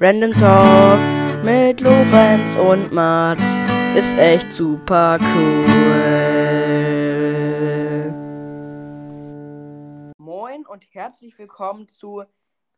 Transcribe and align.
Random 0.00 0.32
Talk 0.32 0.98
mit 1.44 1.80
Lorenz 1.80 2.56
und 2.56 2.92
Mats 2.92 3.40
ist 3.96 4.18
echt 4.18 4.52
super 4.52 5.18
cool. 5.20 5.66
Moin 10.18 10.66
und 10.66 10.84
herzlich 10.92 11.38
willkommen 11.38 11.88
zu 11.90 12.24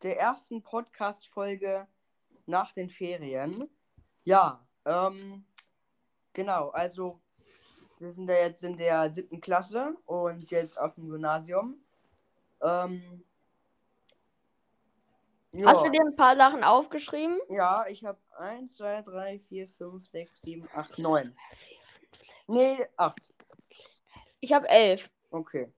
der 0.03 0.19
ersten 0.19 0.61
Podcast-Folge 0.61 1.87
nach 2.45 2.73
den 2.73 2.91
Ferien. 2.91 3.67
Ja, 4.23 4.63
ähm, 4.85 5.43
genau, 6.33 6.69
also 6.69 7.19
wir 7.97 8.13
sind 8.13 8.29
ja 8.29 8.35
jetzt 8.35 8.61
in 8.61 8.77
der 8.77 9.09
siebten 9.09 9.41
Klasse 9.41 9.95
und 10.05 10.51
jetzt 10.51 10.77
auf 10.79 10.93
dem 10.93 11.09
Gymnasium. 11.09 11.77
Ähm, 12.61 13.23
ja. 15.51 15.67
Hast 15.67 15.85
du 15.85 15.91
dir 15.91 16.01
ein 16.01 16.15
paar 16.15 16.35
Sachen 16.35 16.63
aufgeschrieben? 16.63 17.39
Ja, 17.49 17.85
ich 17.87 18.03
habe 18.03 18.19
1, 18.37 18.75
2, 18.77 19.01
3, 19.03 19.39
4, 19.49 19.69
5, 19.77 20.07
6, 20.09 20.41
7, 20.43 20.69
8, 20.73 20.99
9. 20.99 21.37
Nee, 22.47 22.85
8. 22.95 23.33
Ich 24.39 24.53
habe 24.53 24.67
elf. 24.69 25.09
Okay. 25.31 25.71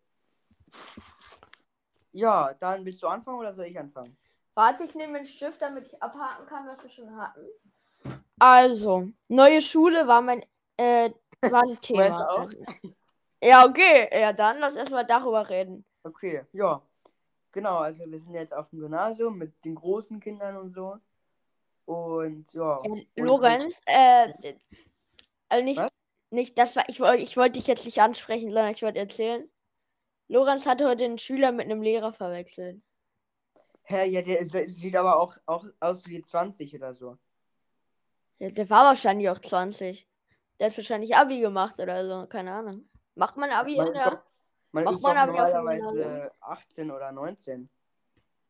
Ja, 2.11 2.53
dann 2.59 2.85
willst 2.85 3.01
du 3.01 3.07
anfangen 3.07 3.39
oder 3.39 3.53
soll 3.53 3.65
ich 3.65 3.79
anfangen? 3.79 4.17
Warte, 4.55 4.83
ich 4.83 4.95
nehme 4.95 5.17
einen 5.17 5.25
Stift, 5.25 5.61
damit 5.61 5.87
ich 5.87 6.03
abhaken 6.03 6.45
kann, 6.47 6.67
was 6.67 6.83
wir 6.83 6.89
schon 6.89 7.15
hatten. 7.15 7.45
Also, 8.39 9.09
neue 9.27 9.61
Schule 9.61 10.07
war 10.07 10.21
mein 10.21 10.43
äh, 10.77 11.11
war 11.41 11.63
ein 11.63 11.79
Thema. 11.79 12.47
Ja, 13.41 13.65
okay. 13.65 14.09
Ja, 14.11 14.33
dann 14.33 14.59
lass 14.59 14.75
erstmal 14.75 15.05
darüber 15.05 15.49
reden. 15.49 15.85
Okay, 16.03 16.45
ja. 16.51 16.81
Genau, 17.51 17.77
also 17.77 17.99
wir 18.05 18.19
sind 18.19 18.33
jetzt 18.33 18.53
auf 18.53 18.69
dem 18.69 18.79
Gymnasium 18.79 19.37
mit 19.37 19.53
den 19.65 19.75
großen 19.75 20.19
Kindern 20.19 20.57
und 20.57 20.73
so. 20.73 20.97
Und 21.85 22.51
ja. 22.53 22.81
Äh, 22.83 22.89
und- 22.89 23.07
Lorenz, 23.15 23.81
äh, 23.85 24.33
also 25.47 25.63
nicht, 25.63 25.81
Was? 25.81 25.91
nicht 26.29 26.57
das 26.57 26.75
war, 26.75 26.87
ich 26.87 26.99
wollte 26.99 27.23
ich 27.23 27.35
wollte 27.35 27.53
dich 27.53 27.67
jetzt 27.67 27.85
nicht 27.85 27.99
ansprechen, 28.01 28.51
sondern 28.51 28.73
ich 28.73 28.83
wollte 28.83 28.99
erzählen. 28.99 29.49
Lorenz 30.27 30.67
hatte 30.67 30.87
heute 30.87 31.05
einen 31.05 31.17
Schüler 31.17 31.51
mit 31.51 31.65
einem 31.65 31.81
Lehrer 31.81 32.13
verwechselt. 32.13 32.79
Hä, 33.83 34.07
ja, 34.07 34.21
der 34.21 34.69
sieht 34.69 34.95
aber 34.95 35.19
auch, 35.19 35.35
auch 35.47 35.65
aus 35.79 36.05
wie 36.05 36.21
20 36.21 36.75
oder 36.75 36.93
so. 36.93 37.17
Der, 38.39 38.51
der 38.51 38.69
war 38.69 38.85
wahrscheinlich 38.85 39.27
auch 39.29 39.39
20. 39.39 40.07
Der 40.59 40.67
hat 40.67 40.77
wahrscheinlich 40.77 41.15
Abi 41.15 41.39
gemacht 41.39 41.79
oder 41.79 42.07
so, 42.07 42.27
keine 42.27 42.51
Ahnung. 42.51 42.87
Macht 43.15 43.37
man 43.37 43.49
Abi 43.49 43.77
Man 43.77 43.87
in 43.87 43.93
der. 43.93 44.23
Man 44.71 44.83
Macht 44.83 44.95
ist 44.95 45.01
man 45.01 45.17
aber 45.17 45.31
normalerweise 45.31 46.31
18 46.41 46.91
oder 46.91 47.11
19. 47.11 47.69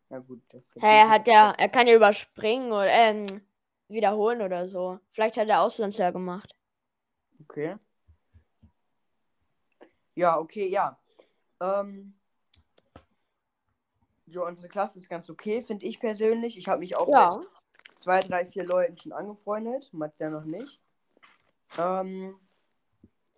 Na 0.10 0.20
gut. 0.20 0.42
Das 0.50 0.64
Hä, 0.76 1.00
er 1.02 1.10
hat 1.10 1.28
ja, 1.28 1.52
er 1.58 1.70
kann 1.70 1.88
ja 1.88 1.96
überspringen 1.96 2.72
oder 2.72 2.88
ähm, 2.90 3.42
wiederholen 3.88 4.42
oder 4.42 4.68
so. 4.68 5.00
Vielleicht 5.12 5.38
hat 5.38 5.48
er 5.48 5.62
Auslandsjahr 5.62 6.12
gemacht. 6.12 6.56
Okay. 7.42 7.76
Ja, 10.16 10.38
okay, 10.38 10.68
ja. 10.68 11.00
Ähm, 11.62 12.14
ja, 14.26 14.42
unsere 14.42 14.68
Klasse 14.68 15.00
ist 15.00 15.10
ganz 15.10 15.30
okay, 15.30 15.64
finde 15.64 15.86
ich 15.86 16.00
persönlich. 16.00 16.58
Ich 16.58 16.68
habe 16.68 16.80
mich 16.80 16.96
auch 16.96 17.08
Ja. 17.08 17.38
mit 17.38 17.48
zwei, 18.00 18.20
drei, 18.20 18.46
vier 18.46 18.64
Leuten 18.66 18.98
schon 18.98 19.12
angefreundet. 19.14 19.90
Mats 19.94 20.20
ja 20.20 20.30
noch 20.30 20.44
nicht. 20.44 20.80
Ähm, 21.78 22.40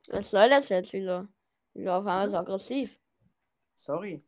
Was 0.07 0.31
soll 0.31 0.49
das 0.49 0.69
jetzt? 0.69 0.93
Wieso? 0.93 1.27
Wieso 1.73 1.91
auf 1.91 2.05
einmal 2.05 2.30
so 2.30 2.38
aggressiv? 2.38 2.97
sorry. 3.75 4.23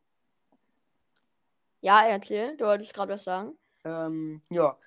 Ja, 1.81 2.05
erzähl, 2.07 2.55
du 2.57 2.65
wolltest 2.65 2.93
gerade 2.93 3.13
was 3.13 3.23
sagen. 3.25 3.57
Ähm, 3.83 4.41
ja. 4.49 4.77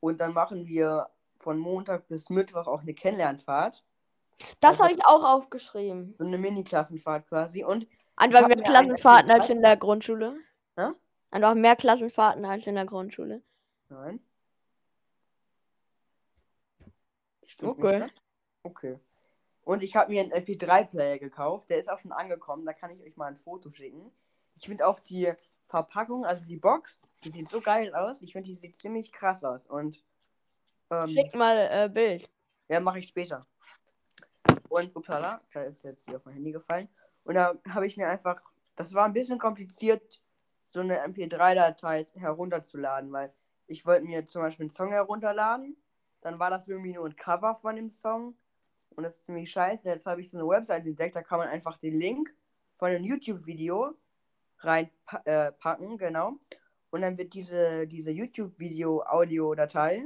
Und 0.00 0.18
dann 0.18 0.32
machen 0.32 0.66
wir 0.66 1.10
von 1.38 1.58
Montag 1.58 2.08
bis 2.08 2.30
Mittwoch 2.30 2.66
auch 2.66 2.80
eine 2.80 2.94
Kennenlernfahrt. 2.94 3.84
Das 4.60 4.80
Also- 4.80 4.84
habe 4.84 4.94
ich 4.94 5.04
auch 5.06 5.22
aufgeschrieben. 5.22 6.14
So 6.18 6.24
eine 6.24 6.38
Mini-Klassenfahrt 6.38 7.28
quasi. 7.28 7.62
Und 7.64 7.86
Einfach 8.16 8.48
mehr 8.48 8.62
Klassenfahrten 8.62 9.30
als 9.30 9.50
in 9.50 9.60
der 9.62 9.76
Grundschule. 9.76 10.38
Hä? 10.76 10.88
Einfach 11.30 11.54
mehr 11.54 11.76
Klassenfahrten 11.76 12.44
als 12.46 12.66
in 12.66 12.74
der 12.74 12.86
Grundschule. 12.86 13.42
Nein. 13.90 14.20
Stimmt 17.46 17.78
Okay. 17.78 18.00
Nicht? 18.00 18.22
Okay. 18.62 18.98
Und 19.62 19.82
ich 19.82 19.94
habe 19.96 20.10
mir 20.10 20.22
einen 20.22 20.32
MP3-Player 20.32 21.18
gekauft. 21.18 21.70
Der 21.70 21.78
ist 21.78 21.88
auch 21.88 21.98
schon 21.98 22.12
angekommen. 22.12 22.64
Da 22.64 22.72
kann 22.72 22.90
ich 22.90 23.02
euch 23.02 23.16
mal 23.16 23.26
ein 23.26 23.38
Foto 23.38 23.70
schicken. 23.70 24.10
Ich 24.56 24.66
finde 24.66 24.86
auch 24.86 25.00
die 25.00 25.32
Verpackung, 25.66 26.24
also 26.24 26.44
die 26.44 26.56
Box, 26.56 27.00
die 27.24 27.30
sieht 27.30 27.48
so 27.48 27.60
geil 27.60 27.94
aus. 27.94 28.22
Ich 28.22 28.32
finde, 28.32 28.48
die 28.48 28.56
sieht 28.56 28.76
ziemlich 28.76 29.12
krass 29.12 29.44
aus. 29.44 29.66
Und 29.66 30.02
ähm, 30.90 31.08
Schick 31.08 31.34
mal 31.34 31.56
äh, 31.70 31.88
Bild. 31.88 32.28
ja, 32.68 32.80
mache 32.80 32.98
ich 32.98 33.08
später. 33.08 33.46
Und 34.68 34.94
upsala, 34.96 35.40
da 35.52 35.62
ist 35.62 35.82
jetzt 35.84 36.04
hier 36.06 36.16
auf 36.16 36.24
mein 36.24 36.34
Handy 36.34 36.52
gefallen. 36.52 36.88
Und 37.24 37.34
da 37.34 37.54
habe 37.68 37.86
ich 37.86 37.96
mir 37.96 38.08
einfach, 38.08 38.40
das 38.76 38.94
war 38.94 39.04
ein 39.04 39.12
bisschen 39.12 39.38
kompliziert, 39.38 40.20
so 40.72 40.80
eine 40.80 41.04
MP3-Datei 41.04 42.06
herunterzuladen, 42.14 43.12
weil 43.12 43.32
ich 43.66 43.84
wollte 43.86 44.06
mir 44.06 44.26
zum 44.26 44.42
Beispiel 44.42 44.66
einen 44.66 44.74
Song 44.74 44.90
herunterladen, 44.90 45.76
dann 46.22 46.38
war 46.38 46.50
das 46.50 46.66
irgendwie 46.68 46.92
nur 46.92 47.06
ein 47.06 47.16
Cover 47.16 47.54
von 47.56 47.76
dem 47.76 47.90
Song 47.90 48.34
und 48.96 49.04
das 49.04 49.14
ist 49.14 49.24
ziemlich 49.24 49.50
scheiße. 49.50 49.88
Jetzt 49.88 50.06
habe 50.06 50.20
ich 50.20 50.30
so 50.30 50.38
eine 50.38 50.46
Website 50.48 50.86
entdeckt, 50.86 51.16
da 51.16 51.22
kann 51.22 51.38
man 51.38 51.48
einfach 51.48 51.78
den 51.78 51.98
Link 51.98 52.34
von 52.78 52.90
einem 52.90 53.04
YouTube-Video 53.04 53.94
reinpacken, 54.58 55.94
äh, 55.94 55.96
genau. 55.96 56.38
Und 56.90 57.02
dann 57.02 57.16
wird 57.18 57.34
diese, 57.34 57.86
diese 57.86 58.10
YouTube-Video-Audio-Datei 58.10 60.04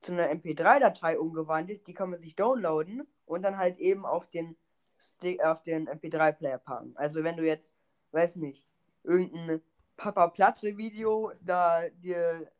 zu 0.00 0.12
einer 0.12 0.30
MP3-Datei 0.30 1.18
umgewandelt, 1.18 1.86
die 1.86 1.94
kann 1.94 2.10
man 2.10 2.20
sich 2.20 2.36
downloaden 2.36 3.06
und 3.26 3.42
dann 3.42 3.56
halt 3.56 3.78
eben 3.78 4.04
auf 4.04 4.28
den 4.30 4.56
Stick, 4.98 5.42
auf 5.42 5.62
den 5.62 5.88
MP3-Player 5.88 6.58
packen. 6.58 6.96
Also 6.96 7.24
wenn 7.24 7.36
du 7.36 7.44
jetzt, 7.44 7.74
weiß 8.12 8.36
nicht, 8.36 8.66
irgendein 9.02 9.60
Papa 9.96 10.28
Platte 10.28 10.76
Video 10.76 11.32
da 11.40 11.88
dir 11.88 12.50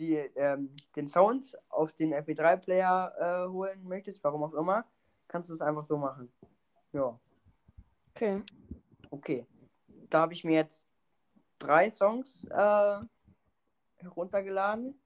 die, 0.00 0.16
ähm, 0.16 0.74
den 0.96 1.08
Sound 1.08 1.56
auf 1.68 1.92
den 1.92 2.12
MP3-Player 2.14 3.46
äh, 3.46 3.50
holen 3.52 3.84
möchtest, 3.86 4.24
warum 4.24 4.42
auch 4.42 4.54
immer, 4.54 4.84
kannst 5.28 5.50
du 5.50 5.54
es 5.54 5.60
einfach 5.60 5.86
so 5.86 5.96
machen. 5.96 6.32
Ja, 6.92 7.18
Okay. 8.16 8.42
okay. 9.10 9.46
Da 10.10 10.22
habe 10.22 10.32
ich 10.32 10.42
mir 10.42 10.56
jetzt 10.56 10.88
drei 11.60 11.90
Songs 11.92 12.44
äh, 12.50 12.98
heruntergeladen. 13.98 15.00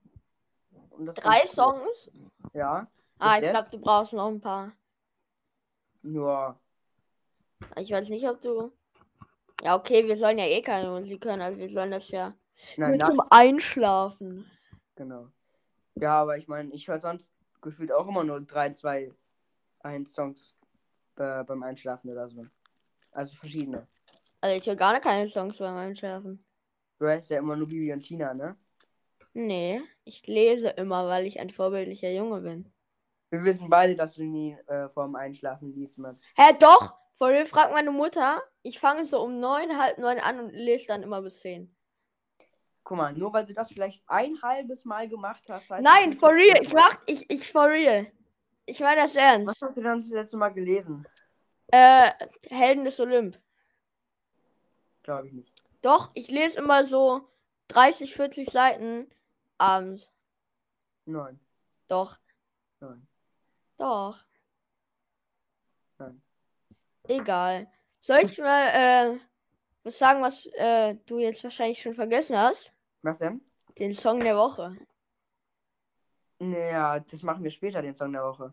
Drei 0.97 1.41
cool. 1.41 1.47
Songs? 1.47 2.11
Ja, 2.53 2.87
Ah, 3.19 3.37
ich 3.39 3.49
glaube, 3.49 3.69
du 3.71 3.79
brauchst 3.79 4.13
noch 4.13 4.27
ein 4.27 4.41
paar. 4.41 4.73
nur 6.01 6.59
Ich 7.77 7.91
weiß 7.91 8.09
nicht, 8.09 8.27
ob 8.27 8.41
du. 8.41 8.71
Ja, 9.61 9.75
okay, 9.75 10.05
wir 10.05 10.17
sollen 10.17 10.37
ja 10.37 10.45
eh 10.45 10.61
keine 10.61 10.89
Musik 10.89 11.25
hören, 11.25 11.41
also 11.41 11.57
wir 11.57 11.69
sollen 11.69 11.91
das 11.91 12.09
ja 12.09 12.33
Nein, 12.77 12.97
nur 12.97 12.99
zum 12.99 13.21
Einschlafen. 13.29 14.49
Genau. 14.95 15.27
Ja, 15.95 16.21
aber 16.21 16.37
ich 16.37 16.47
meine, 16.47 16.73
ich 16.73 16.87
höre 16.87 16.99
sonst 16.99 17.31
gefühlt 17.61 17.91
auch 17.91 18.07
immer 18.07 18.23
nur 18.23 18.41
3, 18.41 18.73
2, 18.73 19.13
1 19.79 20.13
Songs 20.13 20.55
äh, 21.17 21.43
beim 21.43 21.63
Einschlafen 21.63 22.11
oder 22.11 22.29
so. 22.29 22.45
Also 23.11 23.35
verschiedene. 23.35 23.87
Also 24.41 24.57
ich 24.57 24.67
höre 24.67 24.75
gar 24.75 24.99
keine 24.99 25.29
Songs 25.29 25.57
beim 25.57 25.75
Einschlafen. 25.75 26.43
Du 26.99 27.05
hörst 27.05 27.29
ja 27.29 27.39
immer 27.39 27.55
nur 27.55 27.67
Bibi 27.67 27.91
und 27.91 28.01
Tina, 28.01 28.33
ne? 28.33 28.55
Nee, 29.33 29.81
ich 30.05 30.25
lese 30.27 30.69
immer, 30.69 31.07
weil 31.07 31.25
ich 31.25 31.39
ein 31.39 31.49
vorbildlicher 31.49 32.09
Junge 32.09 32.41
bin. 32.41 32.71
Wir 33.29 33.43
wissen 33.43 33.69
beide, 33.69 33.95
dass 33.95 34.15
du 34.15 34.23
nie 34.23 34.57
äh, 34.67 34.87
vorm 34.89 35.15
Einschlafen 35.15 35.73
liest, 35.73 35.97
Mann. 35.97 36.17
Hä, 36.37 36.53
doch! 36.59 36.93
Vor 37.17 37.31
dir 37.31 37.45
fragt 37.45 37.73
meine 37.73 37.91
Mutter. 37.91 38.41
Ich 38.61 38.79
fange 38.79 39.05
so 39.05 39.21
um 39.21 39.39
neun, 39.39 39.77
halb 39.77 39.97
neun 39.97 40.19
an 40.19 40.39
und 40.39 40.51
lese 40.51 40.87
dann 40.87 41.03
immer 41.03 41.21
bis 41.21 41.39
zehn. 41.39 41.74
Guck 42.85 42.97
mal, 42.97 43.13
nur 43.13 43.33
weil 43.33 43.47
du 43.47 43.53
das 43.55 43.69
vielleicht 43.69 44.03
ein 44.05 44.39
halbes 44.43 44.85
Mal 44.85 45.09
gemacht 45.09 45.41
hast. 45.49 45.67
Nein, 45.71 46.13
for 46.13 46.29
real. 46.29 46.61
Ich 46.61 46.71
mach, 46.71 46.99
ich, 47.07 47.27
ich 47.31 47.51
for 47.51 47.67
real. 47.67 48.05
Ich 48.67 48.79
meine 48.79 49.01
das 49.01 49.15
Was 49.15 49.21
ernst. 49.21 49.59
hast 49.59 49.75
du 49.75 49.81
denn 49.81 50.01
das 50.01 50.09
letzte 50.09 50.37
Mal 50.37 50.49
gelesen? 50.49 51.03
Äh, 51.71 52.11
Helden 52.47 52.85
des 52.85 52.99
Olymp. 52.99 53.39
Glaube 55.01 55.27
ich 55.27 55.33
nicht. 55.33 55.51
Doch, 55.81 56.11
ich 56.13 56.29
lese 56.29 56.59
immer 56.59 56.85
so 56.85 57.27
30, 57.69 58.13
40 58.13 58.51
Seiten 58.51 59.09
abends. 59.57 60.13
Nein. 61.05 61.39
Doch, 61.87 62.19
Nein. 62.81 63.07
doch. 63.79 64.23
Nein. 65.97 66.21
Egal. 67.07 67.67
Soll 67.99 68.19
ich 68.25 68.37
mal 68.37 68.67
äh, 69.15 69.19
was 69.83 69.97
sagen, 69.97 70.21
was 70.21 70.45
äh, 70.53 70.93
du 71.07 71.17
jetzt 71.17 71.43
wahrscheinlich 71.43 71.81
schon 71.81 71.95
vergessen 71.95 72.37
hast? 72.37 72.74
Was 73.05 73.19
denn? 73.19 73.39
Den 73.77 73.93
Song 73.93 74.19
der 74.19 74.35
Woche. 74.35 74.75
Naja, 76.39 76.99
das 76.99 77.21
machen 77.21 77.43
wir 77.43 77.51
später, 77.51 77.83
den 77.83 77.95
Song 77.95 78.11
der 78.11 78.23
Woche. 78.23 78.51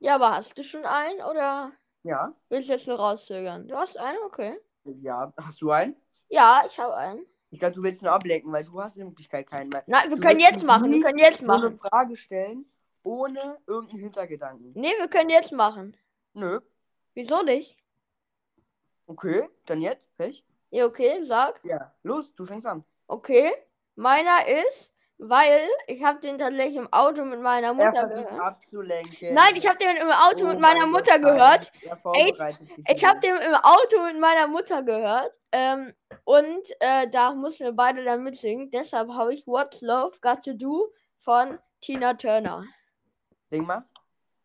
Ja, 0.00 0.16
aber 0.16 0.32
hast 0.32 0.58
du 0.58 0.64
schon 0.64 0.84
einen 0.84 1.22
oder 1.22 1.70
Ja? 2.02 2.34
willst 2.48 2.68
du 2.68 2.72
jetzt 2.72 2.88
nur 2.88 2.98
rauszögern? 2.98 3.68
Du 3.68 3.76
hast 3.76 3.96
einen, 3.96 4.18
okay. 4.26 4.58
Ja. 4.84 5.32
Hast 5.40 5.62
du 5.62 5.70
einen? 5.70 5.94
Ja, 6.28 6.64
ich 6.66 6.76
habe 6.80 6.96
einen. 6.96 7.26
Ich 7.50 7.60
glaube, 7.60 7.76
du 7.76 7.82
willst 7.84 8.02
nur 8.02 8.10
ablenken, 8.10 8.52
weil 8.52 8.64
du 8.64 8.82
hast 8.82 8.96
in 8.96 9.06
Wirklichkeit 9.06 9.48
keinen 9.48 9.68
mehr. 9.68 9.84
Nein, 9.86 10.10
wir 10.10 10.18
können 10.18 10.40
jetzt 10.40 10.64
machen. 10.64 10.90
Wir 10.90 11.00
können 11.00 11.18
jetzt 11.18 11.38
So 11.38 11.44
eine 11.48 11.62
machen. 11.66 11.78
Frage 11.78 12.16
stellen, 12.16 12.66
ohne 13.04 13.58
irgendeinen 13.68 14.00
Hintergedanken. 14.02 14.72
Nee, 14.74 14.94
wir 14.98 15.06
können 15.06 15.30
jetzt 15.30 15.52
machen. 15.52 15.96
Nö. 16.32 16.60
Wieso 17.14 17.42
nicht? 17.44 17.78
Okay, 19.06 19.48
dann 19.66 19.80
jetzt? 19.80 20.02
Pech? 20.16 20.44
Ja, 20.70 20.86
okay, 20.86 21.22
sag. 21.22 21.64
Ja. 21.64 21.94
Los, 22.02 22.34
du 22.34 22.44
fängst 22.46 22.66
an. 22.66 22.84
Okay. 23.06 23.52
Meiner 23.96 24.46
ist, 24.46 24.92
weil 25.18 25.60
ich 25.86 26.02
habe 26.02 26.18
den 26.20 26.38
tatsächlich 26.38 26.76
im 26.76 26.92
Auto 26.92 27.24
mit 27.24 27.40
meiner 27.40 27.68
Er 27.68 27.74
Mutter 27.74 28.08
versucht 28.08 28.28
gehört. 28.28 28.40
abzulenken. 28.40 29.34
Nein, 29.34 29.54
ich 29.56 29.66
habe 29.68 29.78
den 29.78 29.96
im 29.96 30.10
Auto 30.10 30.44
Oh 30.44 30.48
mit 30.48 30.60
meiner 30.60 30.80
mein 30.80 30.90
Mutter 30.90 31.18
Gott, 31.20 31.32
gehört. 31.32 31.72
Er 31.82 31.98
Ey, 32.14 32.34
Ich 32.88 33.04
habe 33.04 33.20
den 33.20 33.36
im 33.36 33.54
Auto 33.54 34.02
mit 34.04 34.18
meiner 34.18 34.48
Mutter 34.48 34.82
gehört. 34.82 35.38
Ähm, 35.52 35.94
und 36.24 36.62
äh, 36.80 37.08
da 37.08 37.32
mussten 37.34 37.64
wir 37.64 37.72
beide 37.72 38.02
dann 38.04 38.24
mitsingen. 38.24 38.70
Deshalb 38.70 39.08
habe 39.10 39.32
ich 39.32 39.46
What's 39.46 39.82
Love 39.82 40.18
Got 40.20 40.42
to 40.44 40.54
Do 40.54 40.92
von 41.20 41.58
Tina 41.80 42.14
Turner. 42.14 42.64
Sing 43.50 43.64
mal. 43.64 43.84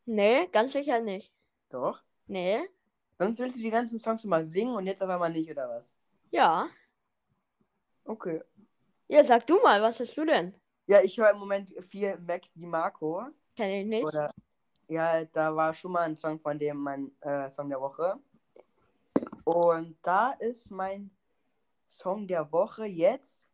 Nee, 0.06 0.48
ganz 0.52 0.74
sicher 0.74 1.00
nicht. 1.00 1.34
Doch. 1.70 2.02
Nee. 2.28 2.60
Sonst 3.18 3.40
willst 3.40 3.58
du 3.58 3.62
die 3.62 3.72
ganzen 3.72 4.00
Songs 4.00 4.24
mal 4.24 4.46
singen 4.46 4.76
und 4.76 4.86
jetzt 4.86 5.02
auf 5.02 5.10
einmal 5.10 5.32
nicht, 5.32 5.50
oder 5.50 5.68
was? 5.70 5.84
Ja. 6.32 6.68
Okay. 8.06 8.42
Ja, 9.12 9.24
sag 9.24 9.48
du 9.48 9.60
mal, 9.60 9.82
was 9.82 10.00
hast 10.00 10.16
du 10.18 10.24
denn? 10.24 10.54
Ja, 10.86 11.02
ich 11.02 11.18
höre 11.18 11.32
im 11.32 11.40
Moment 11.40 11.74
viel 11.90 12.16
Mac 12.20 12.44
DiMarco. 12.54 13.26
Kenn 13.56 13.72
ich 13.72 13.86
nicht. 13.88 14.06
Oder 14.06 14.32
ja, 14.88 15.26
da 15.26 15.56
war 15.56 15.74
schon 15.74 15.94
mal 15.94 16.02
ein 16.02 16.16
Song 16.16 16.40
von 16.40 16.60
dem 16.60 16.78
mein 16.78 17.12
äh, 17.22 17.50
Song 17.50 17.70
der 17.70 17.82
Woche. 17.82 18.20
Und 19.46 19.98
da 20.04 20.34
ist 20.34 20.70
mein 20.70 21.10
Song 21.90 22.28
der 22.28 22.52
Woche 22.52 22.86
jetzt. 22.86 23.48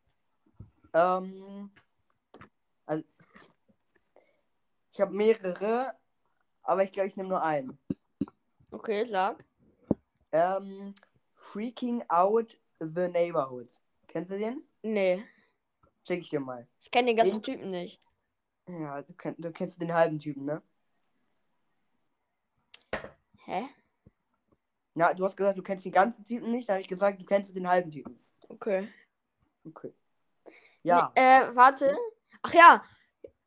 Ähm, 0.92 1.70
also, 2.84 3.04
ich 4.92 5.00
habe 5.00 5.14
mehrere, 5.14 5.94
aber 6.64 6.84
ich 6.84 6.92
glaube, 6.92 7.08
ich 7.08 7.16
nehme 7.16 7.30
nur 7.30 7.42
einen. 7.42 7.78
Okay, 8.70 9.06
sag. 9.06 9.42
Ähm, 10.32 10.94
Freaking 11.34 12.04
Out 12.08 12.58
the 12.78 13.08
Neighborhood. 13.08 13.70
Kennst 14.06 14.30
du 14.30 14.38
den? 14.38 14.62
Nee. 14.82 15.24
Check 16.06 16.20
ich 16.20 16.30
dir 16.30 16.40
mal. 16.40 16.66
Ich 16.80 16.90
kenne 16.90 17.08
den 17.08 17.16
ganzen 17.16 17.42
Den- 17.42 17.42
Typen 17.42 17.70
nicht. 17.70 18.00
Ja, 18.68 19.02
du, 19.02 19.12
kenn, 19.12 19.34
du 19.38 19.52
kennst 19.52 19.80
den 19.80 19.92
halben 19.92 20.18
Typen, 20.18 20.44
ne? 20.44 20.62
Hä? 23.44 23.68
Ja, 24.94 25.14
du 25.14 25.24
hast 25.24 25.36
gesagt, 25.36 25.58
du 25.58 25.62
kennst 25.62 25.84
den 25.84 25.92
ganzen 25.92 26.24
Typen 26.24 26.50
nicht, 26.50 26.68
da 26.68 26.74
habe 26.74 26.82
ich 26.82 26.88
gesagt, 26.88 27.20
du 27.20 27.24
kennst 27.24 27.54
den 27.54 27.68
halben 27.68 27.90
Typen. 27.90 28.18
Okay. 28.48 28.88
Okay. 29.64 29.92
Ja. 30.82 31.12
Äh, 31.14 31.54
warte. 31.54 31.96
Ach 32.42 32.54
ja. 32.54 32.84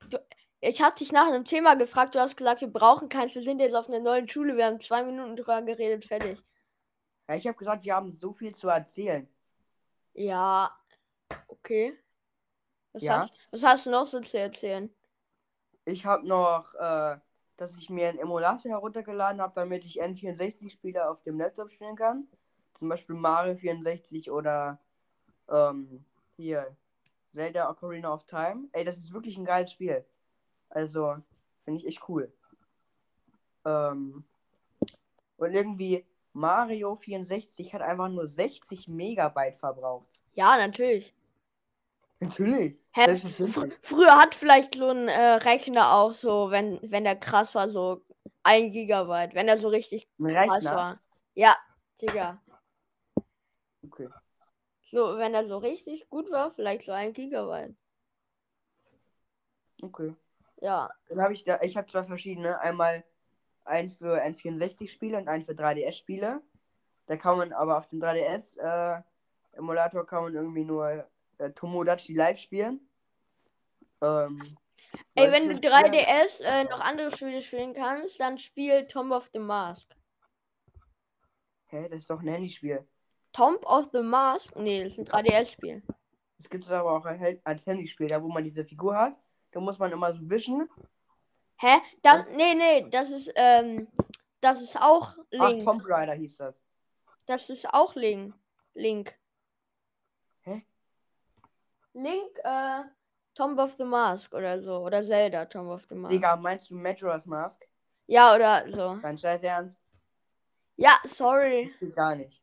Du, 0.10 0.18
ich 0.62 0.82
habe 0.82 0.96
dich 0.96 1.12
nach 1.12 1.28
einem 1.28 1.46
Thema 1.46 1.76
gefragt. 1.76 2.16
Du 2.16 2.20
hast 2.20 2.36
gesagt, 2.38 2.62
wir 2.62 2.68
brauchen 2.68 3.08
keins. 3.08 3.36
Wir 3.36 3.42
sind 3.42 3.60
jetzt 3.60 3.76
auf 3.76 3.88
einer 3.88 4.00
neuen 4.00 4.28
Schule. 4.28 4.58
Wir 4.58 4.66
haben 4.66 4.80
zwei 4.82 5.04
Minuten 5.04 5.38
drüber 5.38 5.62
geredet. 5.62 6.06
Fertig. 6.06 6.42
Ja, 7.30 7.36
ich 7.36 7.48
habe 7.48 7.58
gesagt, 7.58 7.86
wir 7.86 7.96
haben 7.96 8.18
so 8.18 8.34
viel 8.34 8.54
zu 8.54 8.68
erzählen. 8.68 9.28
Ja. 10.14 10.78
Okay. 11.48 11.98
Was, 12.94 13.04
Ja. 13.04 13.20
hast, 13.20 13.34
was 13.52 13.64
hast 13.64 13.86
du 13.86 13.92
noch 13.92 14.06
so 14.06 14.20
zu 14.20 14.40
erzählen? 14.40 14.90
Ich 15.86 16.06
habe 16.06 16.28
noch, 16.28 16.74
äh, 16.76 17.18
dass 17.58 17.76
ich 17.78 17.90
mir 17.90 18.10
einen 18.10 18.20
Emulator 18.20 18.72
heruntergeladen 18.72 19.42
habe, 19.42 19.54
damit 19.56 19.86
ich 19.86 20.02
N64-Spiele 20.02 21.10
auf 21.10 21.22
dem 21.24 21.40
Laptop 21.40 21.72
spielen 21.72 21.96
kann. 21.96 22.28
Zum 22.76 22.90
Beispiel 22.90 23.16
Mario 23.16 23.56
64 23.56 24.32
oder 24.32 24.80
ähm, 25.50 26.06
hier 26.38 26.76
Zelda 27.34 27.70
Ocarina 27.70 28.14
of 28.14 28.24
Time. 28.26 28.70
Ey, 28.72 28.86
das 28.86 28.98
ist 28.98 29.14
wirklich 29.14 29.38
ein 29.38 29.46
geiles 29.46 29.72
Spiel. 29.72 30.06
Also, 30.70 31.18
finde 31.66 31.80
ich 31.80 31.88
echt 31.88 32.08
cool. 32.08 32.32
Ähm, 33.66 34.24
und 35.38 35.54
irgendwie 35.54 36.06
Mario 36.34 36.96
64 36.96 37.74
hat 37.74 37.82
einfach 37.82 38.10
nur 38.10 38.28
60 38.28 38.88
Megabyte 38.88 39.58
verbraucht. 39.58 40.08
Ja, 40.34 40.58
natürlich. 40.58 41.14
Natürlich. 42.20 42.78
Hä, 42.92 43.16
fr 43.16 43.70
früher 43.82 44.18
hat 44.18 44.36
vielleicht 44.36 44.76
so 44.76 44.90
ein 44.90 45.08
äh, 45.08 45.36
Rechner 45.36 45.94
auch 45.94 46.12
so, 46.12 46.52
wenn, 46.52 46.78
wenn 46.82 47.06
der 47.06 47.16
krass 47.16 47.56
war, 47.56 47.70
so 47.70 48.06
ein 48.44 48.72
Gigabyte. 48.72 49.34
Wenn 49.36 49.48
er 49.48 49.58
so 49.58 49.70
richtig 49.70 50.10
Ein 50.20 50.50
krass 50.50 50.66
war. 50.66 51.00
Ja, 51.34 51.56
Digga. 52.02 52.42
Okay. 53.86 54.10
So, 54.92 55.18
wenn 55.18 55.34
er 55.34 55.48
so 55.48 55.60
richtig 55.60 56.10
gut 56.10 56.30
war, 56.32 56.52
vielleicht 56.52 56.86
so 56.86 56.92
ein 56.92 57.14
Gigabyte. 57.14 57.74
Okay. 59.82 60.14
Ja. 60.62 60.90
Dann 61.08 61.22
habe 61.22 61.32
ich 61.34 61.46
da, 61.46 61.62
ich 61.62 61.78
habe 61.78 61.90
zwei 61.90 62.04
verschiedene. 62.04 62.60
Einmal 62.60 63.06
einen 63.64 63.92
für 63.92 64.22
N64-Spiele 64.22 65.18
und 65.18 65.30
einen 65.30 65.46
für 65.46 65.54
3DS-Spiele. 65.54 66.42
Da 67.06 67.18
kann 67.18 67.38
man 67.38 67.54
aber 67.54 67.78
auf 67.78 67.88
dem 67.88 68.02
3DS-Emulator 68.02 70.06
kann 70.06 70.24
man 70.24 70.36
irgendwie 70.36 70.66
nur 70.66 71.08
äh, 71.40 71.52
Tomodachi 71.52 72.14
Live 72.14 72.40
spielen. 72.40 72.88
Ähm, 74.02 74.58
Ey, 75.16 75.32
wenn 75.32 75.50
du 75.50 75.60
das 75.60 75.80
Spiel? 75.82 76.00
3DS 76.00 76.42
äh, 76.44 76.64
noch 76.66 76.80
andere 76.80 77.12
Spiele 77.12 77.42
spielen 77.42 77.74
kannst, 77.74 78.20
dann 78.20 78.38
spiel 78.38 78.88
Tomb 78.88 79.12
of 79.12 79.30
the 79.34 79.40
Mask. 79.40 79.96
Hä, 81.68 81.88
das 81.90 82.02
ist 82.02 82.10
doch 82.10 82.22
ein 82.22 82.28
Handyspiel. 82.28 82.88
Tomb 83.32 83.64
of 83.66 83.90
the 83.92 84.02
Mask? 84.02 84.56
Nee, 84.56 84.84
das 84.84 84.98
ist 84.98 85.00
ein 85.00 85.06
3DS-Spiel. 85.06 85.84
Das 86.38 86.50
gibt 86.50 86.64
es 86.64 86.72
aber 86.72 86.94
auch 86.94 87.06
als 87.06 87.66
Handyspiel, 87.66 88.08
da 88.08 88.24
wo 88.24 88.30
man 88.30 88.44
diese 88.44 88.66
Figur 88.66 88.96
hat. 88.96 89.20
Da 89.52 89.60
muss 89.60 89.78
man 89.78 89.92
immer 89.92 90.14
so 90.14 90.30
wischen. 90.30 90.68
Hä? 91.58 91.80
Das, 92.02 92.26
nee, 92.36 92.56
nee, 92.56 92.90
das 92.90 93.10
ist, 93.10 93.32
ähm, 93.36 93.88
das 94.40 94.62
ist 94.62 94.80
auch 94.80 95.16
Ach, 95.38 95.50
Link. 95.50 95.64
Tomb 95.64 95.84
Raider 95.86 96.14
hieß 96.14 96.38
das. 96.38 96.56
Das 97.26 97.50
ist 97.50 97.72
auch 97.72 97.96
Link. 97.96 98.34
Link. 98.74 99.16
Link, 102.04 102.38
äh, 102.44 102.84
Tomb 103.36 103.60
of 103.60 103.76
the 103.78 103.84
Mask 103.84 104.34
oder 104.34 104.62
so. 104.62 104.78
Oder 104.80 105.04
Zelda, 105.04 105.46
Tomb 105.46 105.70
of 105.70 105.84
the 105.90 105.96
Mask. 105.96 106.14
Digga, 106.14 106.36
meinst 106.36 106.70
du 106.70 106.76
Majora's 106.76 107.26
Mask? 107.26 107.66
Ja, 108.08 108.34
oder 108.36 108.66
so. 108.72 109.00
Dein 109.02 109.18
Scheiß 109.18 109.44
Ernst? 109.44 109.78
Ja, 110.78 110.98
sorry. 111.06 111.74
Gar 111.96 112.16
nicht. 112.16 112.42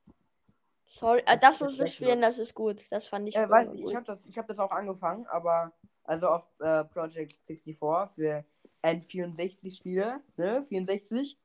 Sorry. 0.84 1.20
Äh, 1.26 1.38
Das 1.38 1.58
das 1.58 1.60
musst 1.60 1.80
du 1.80 1.86
spielen, 1.86 2.20
das 2.20 2.38
ist 2.38 2.54
gut. 2.54 2.84
Das 2.90 3.08
fand 3.08 3.28
ich 3.28 3.34
Äh, 3.36 3.40
früher 3.46 3.50
weiß 3.50 3.68
gut. 3.70 3.78
ich 3.80 3.94
habe 3.96 4.06
das, 4.06 4.26
ich 4.26 4.38
hab 4.38 4.46
das 4.46 4.58
auch 4.58 4.70
angefangen, 4.70 5.26
aber 5.26 5.72
also 6.04 6.28
auf 6.28 6.44
äh, 6.60 6.84
Project 6.84 7.34
64 7.46 8.14
für 8.14 8.44
N64 8.82 9.76
Spiele, 9.76 10.20
ne? 10.36 10.62
64, 10.68 11.38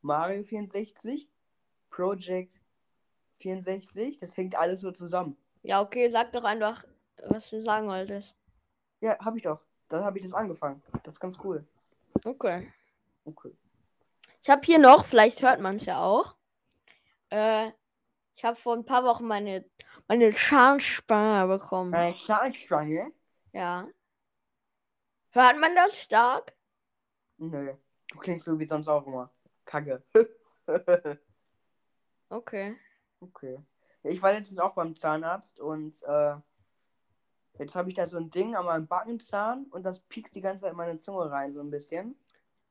Mario 0.00 0.42
64, 0.44 1.28
Project 1.90 2.54
64, 3.40 4.18
das 4.18 4.36
hängt 4.36 4.56
alles 4.56 4.80
so 4.80 4.90
zusammen. 4.92 5.36
Ja, 5.62 5.82
okay, 5.82 6.08
sag 6.08 6.32
doch 6.32 6.44
einfach, 6.44 6.84
was 7.26 7.50
du 7.50 7.62
sagen 7.62 7.88
wolltest. 7.88 8.36
Ja, 9.00 9.18
hab 9.18 9.36
ich 9.36 9.42
doch. 9.42 9.60
Da 9.88 10.04
habe 10.04 10.18
ich 10.18 10.24
das 10.24 10.34
angefangen. 10.34 10.82
Das 11.04 11.14
ist 11.14 11.20
ganz 11.20 11.38
cool. 11.44 11.66
Okay. 12.24 12.72
Okay. 13.24 13.56
Ich 14.42 14.50
habe 14.50 14.62
hier 14.64 14.78
noch, 14.78 15.04
vielleicht 15.04 15.42
hört 15.42 15.60
man 15.60 15.76
es 15.76 15.86
ja 15.86 16.00
auch. 16.00 16.36
Äh, 17.30 17.70
ich 18.34 18.44
habe 18.44 18.56
vor 18.56 18.74
ein 18.74 18.84
paar 18.84 19.04
Wochen 19.04 19.26
meine, 19.26 19.64
meine 20.06 20.34
Zahnspange 20.34 21.46
bekommen. 21.58 21.94
Eine 21.94 22.16
Zahnstange? 22.18 23.12
Ja. 23.52 23.88
Hört 25.30 25.58
man 25.58 25.74
das 25.74 26.00
stark? 26.00 26.54
Nö. 27.38 27.74
Du 28.10 28.18
klingst 28.18 28.46
so 28.46 28.58
wie 28.58 28.66
sonst 28.66 28.88
auch 28.88 29.06
immer. 29.06 29.30
Kacke. 29.64 30.02
Okay. 32.30 32.76
okay. 33.20 33.58
Ich 34.02 34.20
war 34.20 34.32
letztens 34.32 34.58
auch 34.58 34.74
beim 34.74 34.94
Zahnarzt 34.94 35.60
und 35.60 36.02
äh, 36.02 36.34
jetzt 37.58 37.74
habe 37.74 37.88
ich 37.90 37.96
da 37.96 38.06
so 38.06 38.16
ein 38.16 38.30
Ding 38.30 38.56
an 38.56 38.66
meinem 38.66 38.86
Backenzahn 38.86 39.66
und 39.70 39.84
das 39.84 40.00
piekst 40.00 40.34
die 40.34 40.40
ganze 40.40 40.62
Zeit 40.62 40.72
in 40.72 40.76
meine 40.76 41.00
Zunge 41.00 41.30
rein, 41.30 41.54
so 41.54 41.60
ein 41.60 41.70
bisschen. 41.70 42.18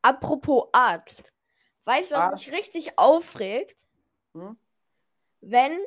Apropos 0.01 0.69
Arzt. 0.71 1.33
Weißt 1.85 2.11
du, 2.11 2.15
was 2.15 2.21
Arzt. 2.21 2.47
mich 2.47 2.55
richtig 2.55 2.99
aufregt? 2.99 3.87
Hm? 4.33 4.57
Wenn 5.41 5.79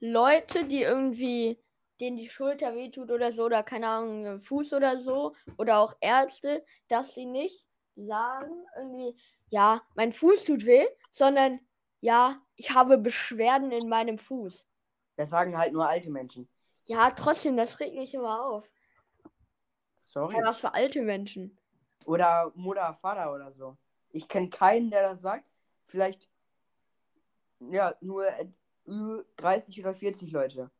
Leute, 0.00 0.64
die 0.64 0.82
irgendwie 0.82 1.58
denen 2.00 2.16
die 2.16 2.28
Schulter 2.28 2.74
wehtut 2.74 3.10
oder 3.10 3.32
so, 3.32 3.44
oder 3.44 3.62
keine 3.62 3.88
Ahnung, 3.88 4.40
Fuß 4.40 4.72
oder 4.74 5.00
so, 5.00 5.34
oder 5.56 5.78
auch 5.78 5.94
Ärzte, 6.00 6.64
dass 6.88 7.14
sie 7.14 7.26
nicht 7.26 7.66
sagen, 7.96 8.66
irgendwie, 8.76 9.18
ja, 9.48 9.80
mein 9.94 10.12
Fuß 10.12 10.44
tut 10.44 10.66
weh, 10.66 10.86
sondern 11.10 11.60
ja, 12.00 12.40
ich 12.56 12.72
habe 12.72 12.98
Beschwerden 12.98 13.72
in 13.72 13.88
meinem 13.88 14.18
Fuß. 14.18 14.66
Das 15.16 15.30
sagen 15.30 15.56
halt 15.56 15.72
nur 15.72 15.88
alte 15.88 16.10
Menschen. 16.10 16.48
Ja, 16.86 17.10
trotzdem, 17.10 17.56
das 17.56 17.80
regt 17.80 17.96
mich 17.96 18.14
immer 18.14 18.44
auf. 18.44 18.68
Sorry. 20.06 20.36
Ja, 20.36 20.44
was 20.44 20.60
für 20.60 20.72
alte 20.72 21.02
Menschen. 21.02 21.56
Oder 22.04 22.52
Mutter, 22.54 22.94
Vater 22.94 23.32
oder 23.32 23.52
so. 23.52 23.76
Ich 24.10 24.28
kenne 24.28 24.48
keinen, 24.48 24.90
der 24.90 25.02
das 25.02 25.20
sagt. 25.20 25.44
Vielleicht, 25.86 26.28
ja, 27.60 27.94
nur 28.00 28.26
äh, 28.26 28.48
über 28.86 29.24
30 29.36 29.80
oder 29.80 29.94
40 29.94 30.30
Leute. 30.30 30.70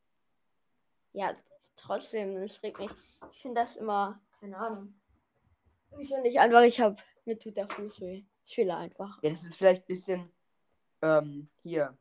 Ja, 1.13 1.35
trotzdem, 1.77 2.37
es 2.37 2.63
regt 2.63 2.79
mich. 2.79 2.91
Ich 3.33 3.43
finde 3.43 3.61
das 3.61 3.77
immer, 3.77 4.21
keine 4.41 4.57
Ahnung. 4.57 4.95
Wieso 5.97 6.21
nicht 6.21 6.39
einfach, 6.39 6.63
ich 6.63 6.81
hab, 6.81 7.03
mir 7.25 7.39
tut 7.39 7.57
der 7.57 7.69
Fuß 7.69 8.01
weh. 8.01 8.25
Ich 8.45 8.57
will 8.57 8.71
einfach. 8.71 9.21
Ja, 9.23 9.31
das 9.31 9.43
ist 9.43 9.57
vielleicht 9.57 9.83
ein 9.83 9.87
bisschen, 9.87 10.33
ähm, 11.03 11.49
hier, 11.63 11.97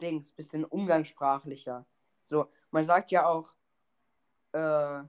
Dings, 0.00 0.30
bisschen 0.32 0.64
umgangssprachlicher. 0.64 1.84
So, 2.26 2.48
man 2.70 2.84
sagt 2.84 3.10
ja 3.10 3.26
auch, 3.26 3.54
äh, 4.52 5.02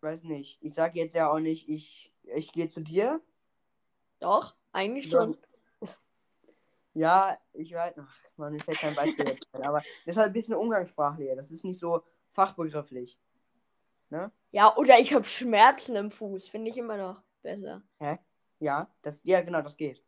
weiß 0.00 0.24
nicht, 0.24 0.62
ich 0.62 0.74
sage 0.74 0.98
jetzt 0.98 1.14
ja 1.14 1.30
auch 1.30 1.38
nicht, 1.38 1.68
ich, 1.68 2.12
ich 2.34 2.52
gehe 2.52 2.68
zu 2.68 2.80
dir. 2.80 3.20
Doch, 4.20 4.54
eigentlich 4.72 5.10
schon. 5.10 5.36
Ja, 6.94 7.38
ich 7.54 7.72
weiß, 7.72 7.94
ach, 7.98 8.16
man, 8.36 8.52
mir 8.52 8.60
fällt 8.60 8.78
kein 8.78 8.94
Beispiel 8.94 9.26
jetzt 9.26 9.48
ein, 9.54 9.62
aber 9.62 9.78
das 9.78 10.14
ist 10.14 10.16
halt 10.16 10.28
ein 10.28 10.32
bisschen 10.34 10.54
umgangssprachlicher. 10.54 11.36
Das 11.36 11.50
ist 11.50 11.64
nicht 11.64 11.80
so 11.80 12.02
fachbegrifflich. 12.32 13.18
Ne? 14.10 14.30
Ja, 14.50 14.76
oder 14.76 14.98
ich 14.98 15.14
habe 15.14 15.24
Schmerzen 15.24 15.96
im 15.96 16.10
Fuß. 16.10 16.48
Finde 16.48 16.70
ich 16.70 16.76
immer 16.76 16.98
noch 16.98 17.22
besser. 17.40 17.82
Hä? 17.98 18.18
Ja, 18.58 18.94
das, 19.00 19.24
ja, 19.24 19.40
genau, 19.40 19.62
das 19.62 19.76
geht. 19.76 20.04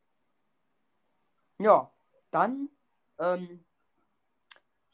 Ja, 1.59 1.91
dann, 2.31 2.69
ähm, 3.19 3.65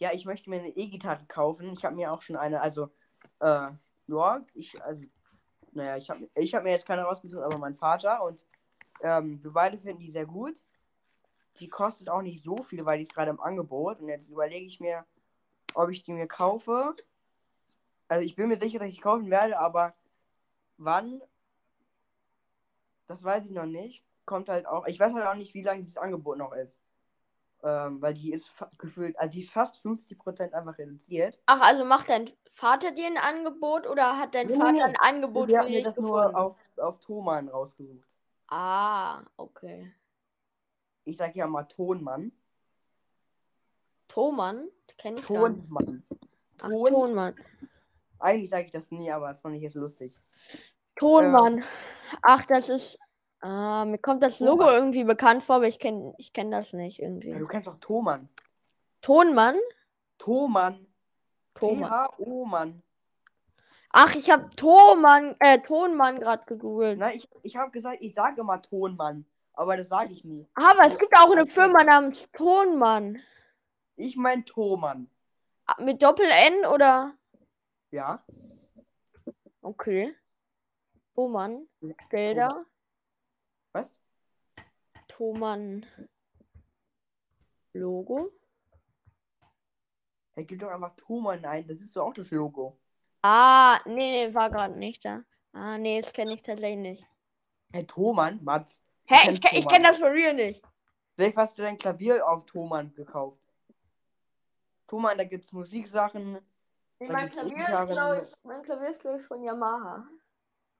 ja, 0.00 0.12
ich 0.12 0.24
möchte 0.24 0.50
mir 0.50 0.60
eine 0.60 0.76
E-Gitarre 0.76 1.24
kaufen. 1.26 1.72
Ich 1.74 1.84
habe 1.84 1.94
mir 1.94 2.10
auch 2.10 2.22
schon 2.22 2.36
eine, 2.36 2.60
also, 2.60 2.90
äh, 3.40 3.70
ja, 4.06 4.46
ich, 4.54 4.82
also, 4.82 5.04
naja, 5.72 5.96
ich 5.98 6.10
habe 6.10 6.28
ich 6.34 6.54
hab 6.54 6.64
mir 6.64 6.70
jetzt 6.70 6.86
keine 6.86 7.02
rausgesucht, 7.02 7.44
aber 7.44 7.58
mein 7.58 7.76
Vater 7.76 8.24
und 8.24 8.44
ähm, 9.02 9.42
wir 9.44 9.52
beide 9.52 9.78
finden 9.78 10.00
die 10.00 10.10
sehr 10.10 10.26
gut. 10.26 10.64
Die 11.60 11.68
kostet 11.68 12.08
auch 12.08 12.22
nicht 12.22 12.42
so 12.42 12.62
viel, 12.62 12.84
weil 12.86 12.98
die 12.98 13.04
ist 13.04 13.14
gerade 13.14 13.30
im 13.30 13.40
Angebot. 13.40 14.00
Und 14.00 14.08
jetzt 14.08 14.28
überlege 14.28 14.64
ich 14.66 14.80
mir, 14.80 15.04
ob 15.74 15.90
ich 15.90 16.02
die 16.02 16.12
mir 16.12 16.26
kaufe. 16.26 16.96
Also 18.08 18.24
ich 18.24 18.34
bin 18.34 18.48
mir 18.48 18.58
sicher, 18.58 18.78
dass 18.78 18.88
ich 18.88 18.96
die 18.96 19.02
kaufen 19.02 19.30
werde, 19.30 19.58
aber 19.58 19.94
wann, 20.78 21.20
das 23.06 23.22
weiß 23.22 23.44
ich 23.44 23.52
noch 23.52 23.66
nicht. 23.66 24.02
Kommt 24.24 24.48
halt 24.48 24.66
auch, 24.66 24.86
ich 24.86 24.98
weiß 24.98 25.12
halt 25.12 25.26
auch 25.26 25.34
nicht, 25.34 25.52
wie 25.54 25.62
lange 25.62 25.82
dieses 25.82 25.98
Angebot 25.98 26.38
noch 26.38 26.52
ist. 26.52 26.78
Ähm, 27.62 28.00
weil 28.00 28.14
die 28.14 28.32
ist 28.32 28.50
gefühlt, 28.78 29.18
also 29.18 29.32
die 29.32 29.40
ist 29.40 29.50
fast 29.52 29.82
50% 29.84 30.52
einfach 30.52 30.78
reduziert. 30.78 31.38
Ach, 31.46 31.60
also 31.60 31.84
macht 31.84 32.08
dein 32.08 32.30
Vater 32.52 32.90
dir 32.90 33.06
ein 33.06 33.18
Angebot 33.18 33.86
oder 33.86 34.16
hat 34.16 34.34
dein 34.34 34.46
Nee, 34.48 34.54
Vater 34.56 34.72
nee. 34.72 34.82
ein 34.82 34.96
Angebot 34.96 35.50
für 35.50 35.64
dich 35.66 35.84
das 35.84 35.94
gefunden? 35.94 36.10
nur 36.10 36.36
auf, 36.36 36.56
auf 36.78 36.98
Thomann 37.00 37.48
rausgesucht. 37.48 38.06
Ah, 38.48 39.22
okay. 39.36 39.92
Ich 41.04 41.16
sag 41.18 41.36
ja 41.36 41.46
mal 41.46 41.64
Tonmann. 41.64 42.32
Thomann? 44.08 44.68
Kenne 44.98 45.20
ich. 45.20 45.26
Tonmann. 45.26 46.02
Ach, 46.60 46.68
Ton- 46.70 46.92
Tonmann. 46.92 47.34
Eigentlich 48.18 48.50
sage 48.50 48.64
ich 48.66 48.72
das 48.72 48.90
nie, 48.90 49.10
aber 49.10 49.28
das 49.32 49.40
fand 49.40 49.56
ich 49.56 49.62
jetzt 49.62 49.74
lustig. 49.76 50.18
Tonmann. 50.96 51.62
Ach, 52.22 52.44
das 52.46 52.68
ist. 52.68 52.98
Ah, 53.40 53.84
mir 53.86 53.98
kommt 53.98 54.22
das 54.22 54.38
Logo 54.40 54.64
Thomann. 54.64 54.74
irgendwie 54.74 55.04
bekannt 55.04 55.42
vor, 55.42 55.56
aber 55.56 55.68
ich 55.68 55.78
kenne 55.78 56.14
ich 56.18 56.32
kenn 56.32 56.50
das 56.50 56.72
nicht 56.72 57.00
irgendwie. 57.00 57.30
Ja, 57.30 57.38
du 57.38 57.46
kennst 57.46 57.66
doch 57.66 57.78
Thomann. 57.80 58.28
Tonmann? 59.00 59.56
Thomann. 60.18 60.86
Thomann. 61.54 61.88
T-H-O-Mann. 61.88 62.82
Ach, 63.92 64.14
ich 64.14 64.30
habe 64.30 64.50
Thomann, 64.56 65.34
äh, 65.40 65.58
Tonmann 65.60 66.20
gerade 66.20 66.44
gegoogelt. 66.44 66.98
Nein, 66.98 67.16
ich, 67.16 67.28
ich 67.42 67.56
habe 67.56 67.70
gesagt, 67.70 67.98
ich 68.00 68.14
sage 68.14 68.40
immer 68.42 68.60
Tonmann. 68.62 69.24
Aber 69.54 69.76
das 69.76 69.88
sage 69.88 70.12
ich 70.12 70.24
nie. 70.24 70.46
Aber 70.54 70.86
es 70.86 70.98
gibt 70.98 71.14
auch 71.16 71.30
eine 71.32 71.46
Firma 71.46 71.82
namens 71.82 72.30
Tonmann. 72.32 73.20
Ich 73.96 74.16
mein 74.16 74.44
Thomann. 74.44 75.10
Ah, 75.66 75.82
Mit 75.82 76.02
Doppel-N 76.02 76.66
oder? 76.66 77.14
Ja? 77.90 78.22
Okay. 79.62 80.14
Thomann. 81.14 81.66
Bilder. 82.10 82.64
Was? 83.72 84.00
Thomann. 85.08 85.86
Logo. 87.72 88.32
Er 90.34 90.44
gibt 90.44 90.62
doch 90.62 90.70
einfach 90.70 90.94
Thomann 90.96 91.44
ein. 91.44 91.66
Das 91.66 91.80
ist 91.80 91.94
doch 91.94 92.06
auch 92.06 92.14
das 92.14 92.30
Logo. 92.30 92.78
Ah, 93.22 93.80
nee, 93.84 94.26
nee, 94.26 94.34
war 94.34 94.50
gerade 94.50 94.78
nicht 94.78 95.04
da. 95.04 95.22
Ah, 95.52 95.76
nee, 95.78 96.00
das 96.00 96.12
kenne 96.12 96.34
ich 96.34 96.42
tatsächlich 96.42 96.78
nicht. 96.78 97.06
Hey, 97.72 97.86
Thomann? 97.86 98.42
Mats. 98.42 98.82
Hä, 99.06 99.30
ich, 99.30 99.40
ke- 99.40 99.48
ich 99.52 99.64
Thomann. 99.64 99.68
kenne 99.68 99.88
das 99.88 99.98
von 99.98 100.08
real 100.08 100.34
nicht. 100.34 100.62
Vielleicht 101.14 101.36
hast 101.36 101.58
du 101.58 101.62
dein 101.62 101.76
Klavier 101.78 102.26
auf 102.26 102.46
Thomann 102.46 102.92
gekauft. 102.94 103.38
Thomann, 104.86 105.18
da 105.18 105.24
gibt's 105.24 105.52
Musiksachen. 105.52 106.38
Nee, 106.98 107.08
mein 107.08 107.26
gibt's 107.28 107.40
Klavier, 107.40 107.78
ist, 107.78 107.88
glaub 107.88 108.22
ich, 108.22 108.44
mein 108.44 108.62
Klavier 108.62 108.90
ist, 108.90 109.00
glaube 109.00 109.20
ich, 109.20 109.26
von 109.26 109.42
Yamaha. 109.42 110.04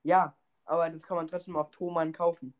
Ja, 0.02 0.34
aber 0.64 0.88
das 0.90 1.02
kann 1.02 1.16
man 1.16 1.28
trotzdem 1.28 1.56
auf 1.56 1.70
Thomann 1.70 2.12
kaufen. 2.12 2.54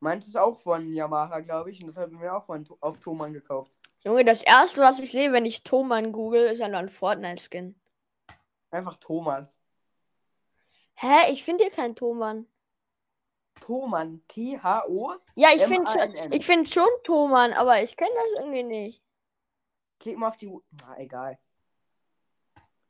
Meins 0.00 0.26
ist 0.28 0.36
auch 0.36 0.60
von 0.60 0.92
Yamaha, 0.92 1.40
glaube 1.40 1.70
ich. 1.70 1.82
Und 1.82 1.88
das 1.88 1.96
haben 1.96 2.20
wir 2.20 2.34
auch 2.36 2.44
von, 2.46 2.66
auf 2.80 2.98
Thomann 2.98 3.32
gekauft. 3.32 3.72
Junge, 4.04 4.24
das 4.24 4.42
erste, 4.42 4.80
was 4.80 5.00
ich 5.00 5.10
sehe, 5.10 5.32
wenn 5.32 5.44
ich 5.44 5.64
Thomann 5.64 6.12
google, 6.12 6.46
ist 6.46 6.60
ja 6.60 6.68
noch 6.68 6.78
ein 6.78 6.88
Fortnite-Skin. 6.88 7.74
Einfach 8.70 8.96
Thomas. 8.96 9.58
Hä, 10.94 11.32
ich 11.32 11.42
finde 11.44 11.64
hier 11.64 11.72
keinen 11.72 11.96
Thomann. 11.96 12.46
Thomann. 13.60 14.22
T-H-O. 14.28 15.14
Ja, 15.34 15.48
ich 15.54 15.64
finde 15.64 15.90
schon, 15.90 16.32
ich 16.32 16.46
find 16.46 16.68
schon 16.68 16.88
Thomann, 17.04 17.52
aber 17.52 17.82
ich 17.82 17.96
kenne 17.96 18.10
das 18.14 18.40
irgendwie 18.40 18.62
nicht. 18.62 19.02
Klick 19.98 20.16
mal 20.16 20.28
auf 20.28 20.36
die. 20.36 20.46
U- 20.46 20.62
Na, 20.70 20.96
egal. 20.98 21.38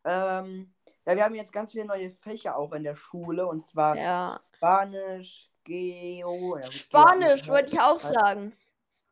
Ähm, 0.04 0.74
ja, 1.06 1.16
wir 1.16 1.24
haben 1.24 1.34
jetzt 1.34 1.52
ganz 1.52 1.72
viele 1.72 1.86
neue 1.86 2.10
Fächer 2.12 2.56
auch 2.56 2.72
in 2.72 2.84
der 2.84 2.96
Schule. 2.96 3.46
Und 3.46 3.66
zwar 3.66 3.96
Ja. 3.96 4.40
Spanisch, 4.56 5.47
Geo. 5.64 6.58
Spanisch 6.70 7.46
wollte 7.48 7.74
ich 7.74 7.80
auch 7.80 7.98
sagen. 7.98 8.54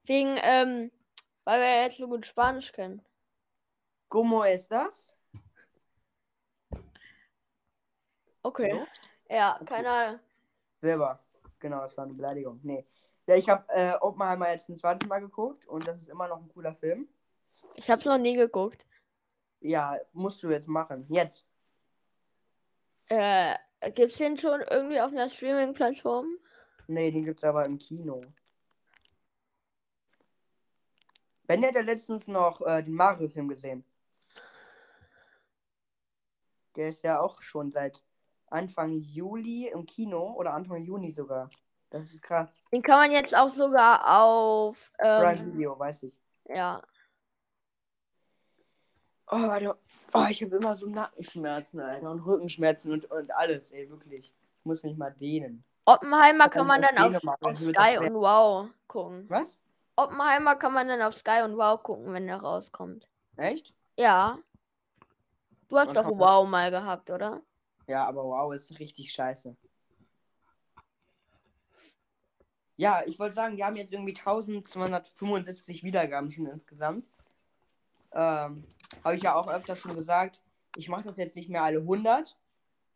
Wegen, 0.05 0.37
ähm, 0.43 0.91
weil 1.45 1.61
wir 1.61 1.83
jetzt 1.83 1.99
so 1.99 2.09
gut 2.09 2.26
Spanisch 2.26 2.73
können. 2.73 3.03
¿Cómo 4.09 4.45
estás? 4.45 5.15
Okay. 8.43 8.73
Hallo? 8.73 8.87
Ja, 9.29 9.57
Okay. 9.57 9.65
keine 9.65 9.91
Ahnung. 9.91 10.21
Selber. 10.81 11.19
Genau, 11.59 11.81
das 11.81 11.97
war 11.97 12.05
eine 12.05 12.15
Beleidigung. 12.15 12.61
Nee. 12.62 12.87
Ja, 13.26 13.35
ich 13.35 13.49
habe 13.49 13.65
äh, 13.73 13.95
Oppenheimer 14.00 14.50
jetzt 14.53 14.69
ein 14.69 14.79
zweites 14.79 15.09
Mal 15.09 15.19
geguckt 15.21 15.67
und 15.67 15.87
das 15.87 15.99
ist 15.99 16.09
immer 16.09 16.29
noch 16.29 16.38
ein 16.38 16.49
cooler 16.49 16.75
Film. 16.76 17.09
Ich 17.75 17.91
hab's 17.91 18.05
noch 18.05 18.19
nie 18.19 18.37
geguckt. 18.37 18.87
Ja, 19.61 19.99
musst 20.12 20.43
du 20.43 20.50
jetzt 20.50 20.69
machen. 20.69 21.07
Jetzt. 21.09 21.45
Äh, 23.09 23.57
gibt's 23.95 24.18
den 24.18 24.38
schon 24.38 24.61
irgendwie 24.71 25.00
auf 25.00 25.12
einer 25.12 25.28
Streaming-Plattform? 25.28 26.26
Nee, 26.88 27.11
den 27.11 27.23
gibt's 27.23 27.45
aber 27.45 27.64
im 27.64 27.78
Kino. 27.78 28.21
Ben 31.47 31.64
hat 31.64 31.75
ja 31.75 31.80
letztens 31.80 32.26
noch 32.26 32.61
äh, 32.62 32.83
den 32.83 32.95
Mario-Film 32.95 33.49
gesehen. 33.49 33.85
Der 36.75 36.88
ist 36.88 37.02
ja 37.02 37.21
auch 37.21 37.40
schon 37.42 37.71
seit 37.71 38.02
Anfang 38.49 39.00
Juli 39.00 39.68
im 39.68 39.87
Kino 39.87 40.35
oder 40.37 40.54
Anfang 40.54 40.83
Juni 40.83 41.12
sogar. 41.12 41.49
Das 41.90 42.11
ist 42.12 42.23
krass. 42.23 42.50
Den 42.73 42.83
kann 42.83 42.99
man 42.99 43.12
jetzt 43.12 43.35
auch 43.35 43.49
sogar 43.49 44.21
auf, 44.21 44.92
Prime 44.99 45.33
ähm, 45.33 45.54
Video, 45.54 45.78
weiß 45.78 46.02
ich. 46.02 46.14
ja. 46.47 46.83
Oh, 49.28 49.42
warte. 49.42 49.76
Oh, 50.14 50.25
ich 50.30 50.42
habe 50.42 50.56
immer 50.56 50.75
so 50.76 50.87
Nackenschmerzen, 50.87 51.80
Alter. 51.80 52.11
Und 52.11 52.21
Rückenschmerzen 52.21 52.92
und, 52.92 53.11
und 53.11 53.30
alles, 53.33 53.71
ey, 53.73 53.88
wirklich. 53.90 54.35
Ich 54.59 54.64
muss 54.64 54.83
mich 54.83 54.97
mal 54.97 55.11
dehnen. 55.11 55.64
Oppenheimer 55.85 56.45
Also 56.45 56.59
kann 56.59 56.66
man 56.66 56.85
auf 56.85 56.90
dann 56.95 57.14
auf, 57.14 57.26
auf 57.26 57.37
also 57.42 57.73
Sky 57.73 57.99
und 57.99 58.14
Wow 58.14 58.68
gucken. 58.88 59.26
Was? 59.28 59.56
Oppenheimer 59.97 60.56
kann 60.56 60.73
man 60.73 60.88
dann 60.88 61.02
auf 61.02 61.14
Sky 61.14 61.42
und 61.45 61.56
Wow 61.56 61.83
gucken, 61.83 62.12
wenn 62.12 62.26
der 62.26 62.37
rauskommt. 62.38 63.09
Echt? 63.37 63.75
Ja. 63.97 64.38
Du 65.68 65.78
hast 65.78 65.88
Und 65.88 65.95
doch 65.97 66.04
man- 66.04 66.18
Wow 66.18 66.49
mal 66.49 66.71
gehabt, 66.71 67.11
oder? 67.11 67.42
Ja, 67.87 68.06
aber 68.06 68.25
wow, 68.25 68.52
ist 68.54 68.78
richtig 68.78 69.12
scheiße. 69.12 69.56
Ja, 72.76 73.02
ich 73.06 73.18
wollte 73.18 73.35
sagen, 73.35 73.56
wir 73.56 73.64
haben 73.64 73.76
jetzt 73.76 73.92
irgendwie 73.92 74.12
1275 74.14 75.83
Wiedergaben 75.83 76.30
schon 76.30 76.47
insgesamt. 76.47 77.09
Ähm, 78.12 78.64
Habe 79.05 79.16
ich 79.16 79.23
ja 79.23 79.35
auch 79.35 79.49
öfter 79.49 79.76
schon 79.76 79.97
gesagt. 79.97 80.40
Ich 80.76 80.88
mache 80.88 81.05
das 81.05 81.16
jetzt 81.16 81.37
nicht 81.37 81.49
mehr 81.49 81.62
alle 81.62 81.78
100, 81.78 82.37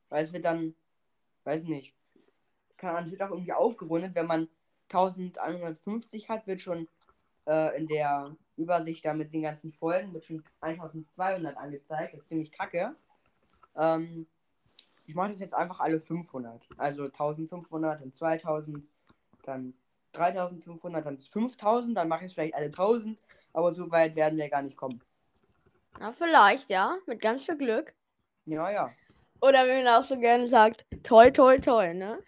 weil 0.08 0.24
es 0.24 0.32
wird 0.32 0.44
dann, 0.44 0.74
weiß 1.44 1.64
nicht, 1.64 1.94
kann 2.76 2.94
man 2.94 3.10
wird 3.10 3.22
auch 3.22 3.30
irgendwie 3.30 3.52
aufgerundet, 3.52 4.14
wenn 4.14 4.26
man 4.26 4.48
1150 4.88 6.28
hat, 6.28 6.46
wird 6.46 6.60
schon 6.60 6.88
äh, 7.46 7.76
in 7.78 7.86
der 7.86 8.36
Übersicht 8.56 9.04
da 9.04 9.14
mit 9.14 9.32
den 9.32 9.42
ganzen 9.42 9.72
Folgen 9.72 10.12
wird 10.12 10.24
schon 10.24 10.44
1200 10.60 11.56
angezeigt. 11.56 12.14
Das 12.14 12.20
ist 12.20 12.28
ziemlich 12.28 12.52
kacke. 12.52 12.94
Ähm, 13.76 14.26
ich 15.06 15.14
mache 15.14 15.30
das 15.30 15.40
jetzt 15.40 15.54
einfach 15.54 15.80
alle 15.80 16.00
500. 16.00 16.62
Also 16.76 17.04
1500, 17.04 18.00
dann 18.00 18.14
2000, 18.14 18.84
dann 19.42 19.74
3500, 20.12 21.06
dann 21.06 21.16
bis 21.16 21.28
5000, 21.28 21.96
dann 21.96 22.08
mache 22.08 22.24
ich 22.24 22.30
es 22.30 22.34
vielleicht 22.34 22.54
alle 22.54 22.66
1000, 22.66 23.20
aber 23.52 23.74
so 23.74 23.90
weit 23.90 24.14
werden 24.14 24.38
wir 24.38 24.48
gar 24.48 24.62
nicht 24.62 24.76
kommen. 24.76 25.00
Na, 25.98 26.12
vielleicht, 26.12 26.70
ja. 26.70 26.96
Mit 27.06 27.20
ganz 27.20 27.44
viel 27.44 27.56
Glück. 27.56 27.94
Ja, 28.46 28.70
ja. 28.70 28.92
Oder 29.40 29.66
wie 29.66 29.82
man 29.82 29.88
auch 29.88 30.02
so 30.02 30.18
gerne 30.18 30.48
sagt, 30.48 30.86
toi, 31.02 31.30
toi, 31.30 31.58
toi, 31.58 31.94
ne? 31.94 32.22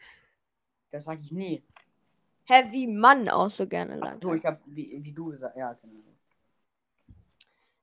Das 0.90 1.04
sag 1.04 1.20
ich 1.20 1.32
nie. 1.32 1.62
Hä, 2.44 2.64
wie 2.70 2.86
man 2.86 3.28
auch 3.28 3.50
so 3.50 3.66
gerne 3.66 3.98
sagt. 3.98 4.22
So, 4.22 4.34
ich 4.34 4.44
hab, 4.44 4.60
wie, 4.66 4.98
wie 5.02 5.12
du 5.12 5.26
gesagt 5.26 5.56
ja, 5.56 5.72
genau. 5.74 6.00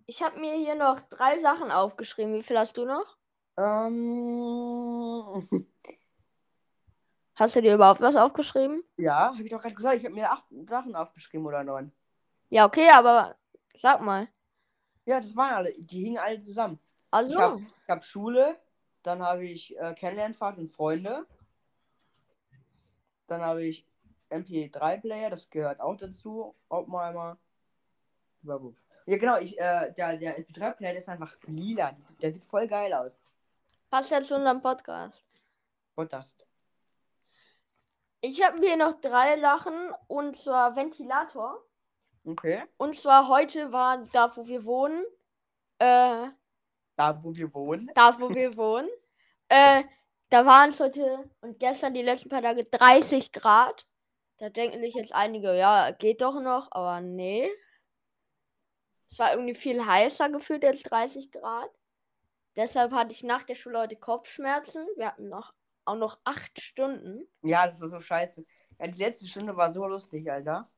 Ich 0.05 0.21
habe 0.24 0.39
mir 0.39 0.53
hier 0.55 0.75
noch 0.75 1.00
drei 1.01 1.39
Sachen 1.39 1.71
aufgeschrieben. 1.71 2.33
Wie 2.33 2.43
viel 2.43 2.57
hast 2.57 2.77
du 2.77 2.86
noch? 2.86 3.17
Ähm, 3.57 5.48
Hast 7.36 7.55
du 7.55 7.62
dir 7.62 7.75
überhaupt 7.75 8.01
was 8.01 8.15
aufgeschrieben? 8.17 8.83
ja, 8.98 9.31
habe 9.33 9.43
ich 9.43 9.50
doch 9.50 9.62
gerade 9.62 9.74
gesagt. 9.74 9.95
Ich 9.95 10.03
habe 10.03 10.13
mir 10.13 10.29
acht 10.29 10.43
Sachen 10.67 10.93
aufgeschrieben 10.93 11.45
oder 11.45 11.63
neun. 11.63 11.93
Ja, 12.50 12.65
okay, 12.65 12.89
aber 12.89 13.38
sag 13.79 14.01
mal. 14.01 14.27
Ja, 15.09 15.19
das 15.19 15.35
waren 15.35 15.55
alle. 15.55 15.73
Die 15.73 16.03
hingen 16.03 16.19
alle 16.19 16.39
zusammen. 16.39 16.79
Also, 17.09 17.31
Ich 17.31 17.39
habe 17.39 17.65
hab 17.87 18.05
Schule, 18.05 18.59
dann 19.01 19.23
habe 19.23 19.43
ich 19.43 19.75
äh, 19.79 19.95
Kennenlernfahrt 19.95 20.59
und 20.59 20.67
Freunde. 20.69 21.25
Dann 23.25 23.41
habe 23.41 23.63
ich 23.63 23.87
MP3-Player, 24.29 25.31
das 25.31 25.49
gehört 25.49 25.81
auch 25.81 25.95
dazu. 25.95 26.53
Auch 26.69 26.85
mal. 26.85 27.37
Ja, 28.43 29.17
genau, 29.17 29.39
ich, 29.39 29.59
äh, 29.59 29.91
der, 29.93 30.17
der 30.17 30.37
MP3-Player, 30.37 30.91
der 30.91 31.01
ist 31.01 31.09
einfach 31.09 31.35
lila. 31.47 31.97
Der 32.21 32.31
sieht 32.31 32.45
voll 32.45 32.67
geil 32.67 32.93
aus. 32.93 33.11
passt 33.89 34.11
ja 34.11 34.21
zu 34.21 34.35
unserem 34.35 34.61
Podcast. 34.61 35.25
Das. 35.95 36.37
Ich 38.21 38.43
habe 38.43 38.57
hier 38.61 38.77
noch 38.77 39.01
drei 39.01 39.41
Sachen 39.41 39.91
und 40.07 40.37
zwar 40.37 40.75
Ventilator. 40.75 41.65
Okay. 42.25 42.63
Und 42.77 42.95
zwar 42.97 43.27
heute 43.27 43.71
war 43.71 44.05
da, 44.11 44.35
wo 44.35 44.45
wir 44.47 44.63
wohnen. 44.65 45.03
Äh, 45.79 46.27
Da, 46.95 47.23
wo 47.23 47.33
wir 47.35 47.53
wohnen. 47.53 47.89
da, 47.95 48.19
wo 48.19 48.29
wir 48.29 48.55
wohnen. 48.57 48.89
Äh, 49.47 49.83
da 50.29 50.45
waren 50.45 50.69
es 50.69 50.79
heute 50.79 51.29
und 51.41 51.59
gestern 51.59 51.93
die 51.93 52.01
letzten 52.03 52.29
paar 52.29 52.41
Tage 52.41 52.65
30 52.65 53.31
Grad. 53.31 53.88
Da 54.38 54.49
denken 54.49 54.79
sich 54.79 54.93
jetzt 54.93 55.13
einige, 55.13 55.55
ja, 55.57 55.91
geht 55.91 56.21
doch 56.21 56.39
noch, 56.39 56.67
aber 56.71 57.01
nee. 57.01 57.49
Es 59.09 59.17
war 59.17 59.31
irgendwie 59.33 59.55
viel 59.55 59.83
heißer 59.85 60.29
gefühlt 60.29 60.63
als 60.63 60.83
30 60.83 61.31
Grad. 61.31 61.69
Deshalb 62.55 62.91
hatte 62.91 63.11
ich 63.13 63.23
nach 63.23 63.43
der 63.43 63.55
Schule 63.55 63.79
heute 63.79 63.95
Kopfschmerzen. 63.95 64.85
Wir 64.97 65.07
hatten 65.07 65.29
noch 65.29 65.51
auch 65.85 65.95
noch 65.95 66.19
acht 66.23 66.61
Stunden. 66.61 67.27
Ja, 67.41 67.65
das 67.65 67.81
war 67.81 67.89
so 67.89 67.99
scheiße. 67.99 68.45
Ja, 68.77 68.88
die 68.88 68.99
letzte 68.99 69.27
Stunde 69.27 69.55
war 69.57 69.73
so 69.73 69.88
lustig, 69.88 70.29
Alter. 70.31 70.69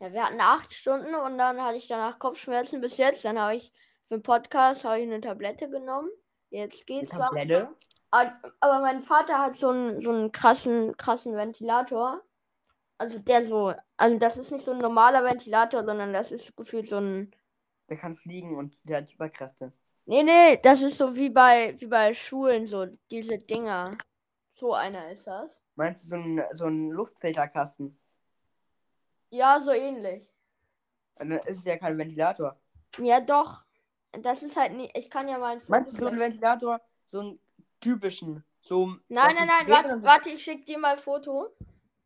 Ja, 0.00 0.12
wir 0.12 0.24
hatten 0.24 0.40
acht 0.40 0.74
Stunden 0.74 1.14
und 1.14 1.38
dann 1.38 1.62
hatte 1.62 1.76
ich 1.76 1.88
danach 1.88 2.18
Kopfschmerzen 2.18 2.80
bis 2.80 2.96
jetzt. 2.96 3.24
Dann 3.24 3.38
habe 3.38 3.56
ich 3.56 3.72
für 4.08 4.18
den 4.18 4.22
Podcast 4.22 4.84
habe 4.84 5.00
ich 5.00 5.06
eine 5.06 5.20
Tablette 5.20 5.68
genommen. 5.68 6.10
Jetzt 6.50 6.86
geht's 6.86 7.12
zwar. 7.12 7.28
Tablette. 7.28 7.68
Aber 8.10 8.32
aber 8.60 8.80
mein 8.80 9.02
Vater 9.02 9.38
hat 9.38 9.56
so 9.56 9.70
einen, 9.70 10.00
so 10.00 10.10
einen 10.10 10.30
krassen, 10.30 10.96
krassen 10.96 11.34
Ventilator. 11.34 12.22
Also 12.98 13.18
der 13.18 13.44
so, 13.44 13.74
also 13.96 14.18
das 14.18 14.36
ist 14.36 14.52
nicht 14.52 14.64
so 14.64 14.70
ein 14.70 14.78
normaler 14.78 15.24
Ventilator, 15.24 15.84
sondern 15.84 16.12
das 16.12 16.30
ist 16.30 16.56
gefühlt 16.56 16.88
so 16.88 16.98
ein. 16.98 17.34
Der 17.88 17.96
kann 17.96 18.14
fliegen 18.14 18.56
und 18.56 18.78
der 18.84 18.98
hat 18.98 19.12
Überkräfte. 19.12 19.72
Nee, 20.06 20.22
nee, 20.22 20.58
das 20.62 20.82
ist 20.82 20.98
so 20.98 21.16
wie 21.16 21.30
bei, 21.30 21.74
wie 21.78 21.86
bei 21.86 22.14
Schulen, 22.14 22.66
so 22.66 22.86
diese 23.10 23.38
Dinger. 23.38 23.92
So 24.52 24.74
einer 24.74 25.10
ist 25.10 25.26
das. 25.26 25.50
Meinst 25.74 26.04
du 26.04 26.08
so 26.10 26.16
ein, 26.16 26.42
so 26.52 26.66
ein 26.66 26.90
Luftfilterkasten? 26.90 27.98
Ja, 29.34 29.60
so 29.60 29.72
ähnlich. 29.72 30.30
Und 31.16 31.30
Dann 31.30 31.38
ist 31.40 31.58
es 31.58 31.64
ja 31.64 31.76
kein 31.76 31.98
Ventilator. 31.98 32.56
Ja, 32.98 33.20
doch. 33.20 33.64
Das 34.12 34.42
ist 34.44 34.56
halt 34.56 34.74
nicht. 34.74 34.96
Ich 34.96 35.10
kann 35.10 35.26
ja 35.28 35.38
mal 35.38 35.54
ein 35.54 35.60
Foto 35.60 35.70
Meinst 35.72 35.92
du 35.92 35.98
so 35.98 36.06
einen 36.06 36.20
Ventilator? 36.20 36.80
So 37.06 37.20
einen 37.20 37.40
typischen? 37.80 38.44
So, 38.62 38.86
Nein, 39.08 39.34
nein, 39.36 39.46
nein, 39.48 39.68
warte, 39.68 40.02
warte, 40.02 40.28
ich 40.30 40.42
schick 40.42 40.64
dir 40.66 40.78
mal 40.78 40.92
ein 40.92 40.98
Foto. 40.98 41.46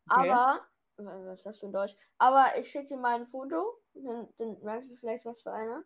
Okay. 0.09 0.31
Aber. 0.31 0.61
Was 0.97 1.37
ist 1.37 1.45
das 1.45 1.59
für 1.59 1.67
ein 1.67 1.71
Deutsch? 1.71 1.95
Aber 2.17 2.57
ich 2.57 2.69
schick 2.69 2.89
dir 2.89 2.97
mal 2.97 3.15
ein 3.15 3.27
Foto. 3.27 3.79
Dann, 3.93 4.27
dann 4.37 4.57
merkst 4.63 4.91
du 4.91 4.95
vielleicht, 4.95 5.23
was 5.25 5.41
für 5.41 5.53
einer. 5.53 5.83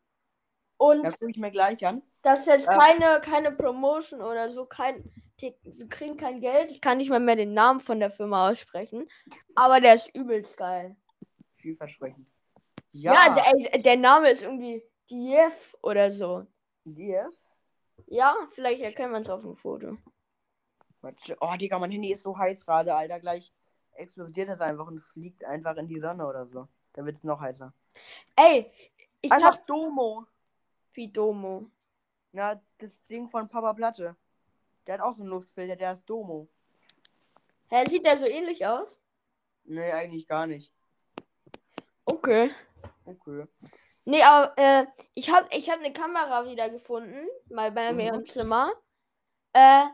Und 0.77 1.03
Das 1.03 1.19
gucke 1.19 1.29
ich 1.31 1.37
mir 1.37 1.51
gleich 1.51 1.85
an. 1.85 2.01
das 2.23 2.39
ist 2.39 2.45
jetzt 2.47 2.67
äh, 2.67 2.77
keine, 2.77 3.21
keine 3.21 3.51
Promotion 3.51 4.21
oder 4.21 4.51
so. 4.51 4.65
Kein, 4.65 5.03
die- 5.39 5.55
wir 5.63 5.87
kriegen 5.87 6.17
kein 6.17 6.39
Geld. 6.41 6.71
Ich 6.71 6.81
kann 6.81 6.97
nicht 6.97 7.09
mal 7.11 7.19
mehr 7.19 7.35
den 7.35 7.53
Namen 7.53 7.79
von 7.79 7.99
der 7.99 8.09
Firma 8.09 8.49
aussprechen. 8.49 9.07
Aber 9.55 9.81
der 9.81 9.95
ist 9.95 10.15
übelst 10.15 10.57
geil. 10.57 10.95
Vielversprechend. 11.63 12.27
Ja, 12.91 13.13
Ja, 13.13 13.33
der, 13.35 13.73
ey, 13.73 13.81
der 13.81 13.95
Name 13.95 14.29
ist 14.29 14.41
irgendwie 14.41 14.83
Diev 15.09 15.77
oder 15.81 16.11
so. 16.11 16.45
dir. 16.83 17.31
Ja, 18.07 18.35
vielleicht 18.51 18.81
erkennt 18.81 19.13
man 19.13 19.21
es 19.21 19.29
auf 19.29 19.41
dem 19.43 19.55
Foto. 19.55 19.97
Oh, 21.39 21.53
Digga, 21.57 21.79
mein 21.79 21.91
Handy 21.91 22.11
ist 22.11 22.23
so 22.23 22.37
heiß 22.37 22.65
gerade, 22.65 22.93
Alter. 22.93 23.21
Gleich 23.21 23.53
explodiert 23.93 24.49
das 24.49 24.59
einfach 24.59 24.87
und 24.87 24.99
fliegt 24.99 25.45
einfach 25.45 25.77
in 25.77 25.87
die 25.87 26.01
Sonne 26.01 26.27
oder 26.27 26.45
so. 26.47 26.67
Dann 26.91 27.05
wird 27.05 27.15
es 27.15 27.23
noch 27.23 27.39
heißer. 27.39 27.73
Ey, 28.35 28.69
ich 29.21 29.31
einfach 29.31 29.57
hab 29.57 29.65
Domo. 29.65 30.25
wie 30.93 31.07
Domo. 31.07 31.71
Na, 32.33 32.61
das 32.77 33.05
Ding 33.07 33.29
von 33.29 33.47
Papa 33.47 33.71
Platte. 33.73 34.17
Der 34.85 34.95
hat 34.95 35.01
auch 35.01 35.13
so 35.13 35.23
einen 35.23 35.29
Luftfilter, 35.29 35.77
der 35.77 35.93
ist 35.93 36.09
Domo. 36.09 36.49
Hä, 37.69 37.87
sieht 37.87 38.05
der 38.05 38.17
so 38.17 38.25
ähnlich 38.25 38.65
aus? 38.67 38.99
Nee, 39.63 39.91
eigentlich 39.93 40.27
gar 40.27 40.45
nicht. 40.45 40.73
Okay. 42.05 42.51
Okay. 43.05 43.47
Nee, 44.05 44.23
aber 44.23 44.53
äh, 44.57 44.85
ich 45.13 45.29
habe 45.31 45.47
ich 45.51 45.69
hab 45.69 45.79
eine 45.79 45.93
Kamera 45.93 46.45
wieder 46.45 46.69
gefunden, 46.69 47.27
mal 47.49 47.71
bei 47.71 47.93
mir 47.93 48.11
Mhm. 48.13 48.19
im 48.19 48.25
Zimmer. 48.25 48.71
Äh, 49.53 49.85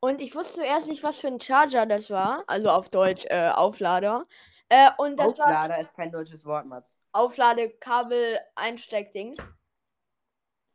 und 0.00 0.20
ich 0.20 0.34
wusste 0.34 0.60
zuerst 0.60 0.88
nicht, 0.88 1.02
was 1.02 1.18
für 1.18 1.28
ein 1.28 1.40
Charger 1.40 1.86
das 1.86 2.10
war. 2.10 2.44
Also 2.46 2.68
auf 2.70 2.88
Deutsch 2.90 3.24
äh, 3.28 3.50
Auflader. 3.50 4.26
Äh, 4.68 4.90
und 4.98 5.16
das 5.16 5.38
war 5.38 5.46
Auflader 5.46 5.80
ist 5.80 5.94
kein 5.96 6.12
deutsches 6.12 6.44
Wort, 6.44 6.66
Mats. 6.66 6.94
Aufladekabel 7.12 8.38
Einsteckdings. 8.54 9.38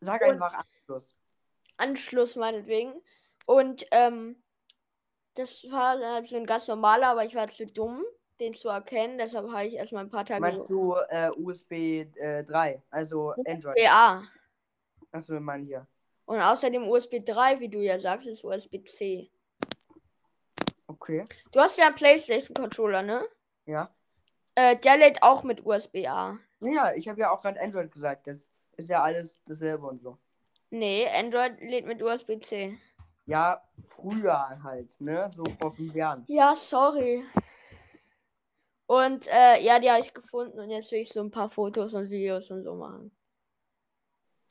Sag 0.02 0.22
Und- 0.22 0.32
einfach 0.32 0.54
Anschluss. 0.54 1.16
Anschluss 1.78 2.36
meinetwegen. 2.36 3.02
Und 3.46 3.86
ähm, 3.92 4.44
das 5.36 5.64
war 5.72 5.98
halt 6.00 6.28
so 6.28 6.36
ein 6.36 6.46
ganz 6.46 6.68
normaler, 6.68 7.08
aber 7.08 7.24
ich 7.26 7.36
war 7.36 7.48
zu 7.48 7.66
dumm, 7.66 8.04
den 8.42 8.54
zu 8.54 8.70
erkennen. 8.70 9.18
Deshalb 9.18 9.50
habe 9.50 9.66
ich 9.66 9.76
erstmal 9.76 10.04
ein 10.04 10.10
paar 10.10 10.26
Tage 10.26 10.42
Meinst 10.42 10.70
du 10.70 10.96
äh, 11.10 11.30
USB 11.38 11.72
äh, 12.18 12.44
3, 12.44 12.82
also 12.90 13.34
Android? 13.48 13.76
BA. 13.78 14.24
Achso, 15.12 15.34
wir 15.34 15.40
meinen 15.40 15.66
hier. 15.66 15.88
Und 16.26 16.42
außerdem 16.42 16.88
USB 16.88 17.26
3, 17.26 17.60
wie 17.60 17.70
du 17.70 17.80
ja 17.80 18.00
sagst, 18.00 18.28
ist 18.28 18.44
USB-C. 18.44 19.30
Okay. 20.88 21.26
Du 21.52 21.60
hast 21.60 21.78
ja 21.78 21.88
einen 21.88 21.96
PlayStation-Controller, 21.96 23.02
ne? 23.02 23.26
Ja. 23.66 23.90
Äh, 24.56 24.78
der 24.78 24.98
lädt 24.98 25.24
auch 25.24 25.44
mit 25.44 25.66
USB-A. 25.66 26.38
Ja, 26.62 26.94
ich 26.94 27.08
habe 27.08 27.20
ja 27.20 27.32
auch 27.32 27.42
gerade 27.42 27.60
Android 27.62 27.92
gesagt. 27.92 28.28
Das 28.28 28.38
ist 28.78 28.90
ja 28.90 29.02
alles 29.02 29.42
dasselbe 29.46 29.88
und 29.88 30.02
so. 30.02 30.18
Nee, 30.70 31.08
Android 31.08 31.60
lädt 31.60 31.86
mit 31.86 32.02
USB-C. 32.02 32.78
Ja, 33.26 33.62
früher 33.84 34.64
halt, 34.64 35.00
ne? 35.00 35.30
So 35.36 35.44
vor 35.62 35.74
fünf 35.74 35.94
Jahren. 35.94 36.24
Ja, 36.28 36.56
sorry. 36.56 37.24
Und 38.92 39.26
äh, 39.30 39.62
ja, 39.62 39.80
die 39.80 39.90
habe 39.90 40.02
ich 40.02 40.14
gefunden 40.14 40.60
und 40.60 40.70
jetzt 40.70 40.92
will 40.92 41.00
ich 41.00 41.14
so 41.14 41.22
ein 41.22 41.32
paar 41.32 41.50
Fotos 41.50 41.94
und 41.94 42.10
Videos 42.10 42.52
und 42.52 42.64
so 42.66 42.76
machen. 42.76 43.10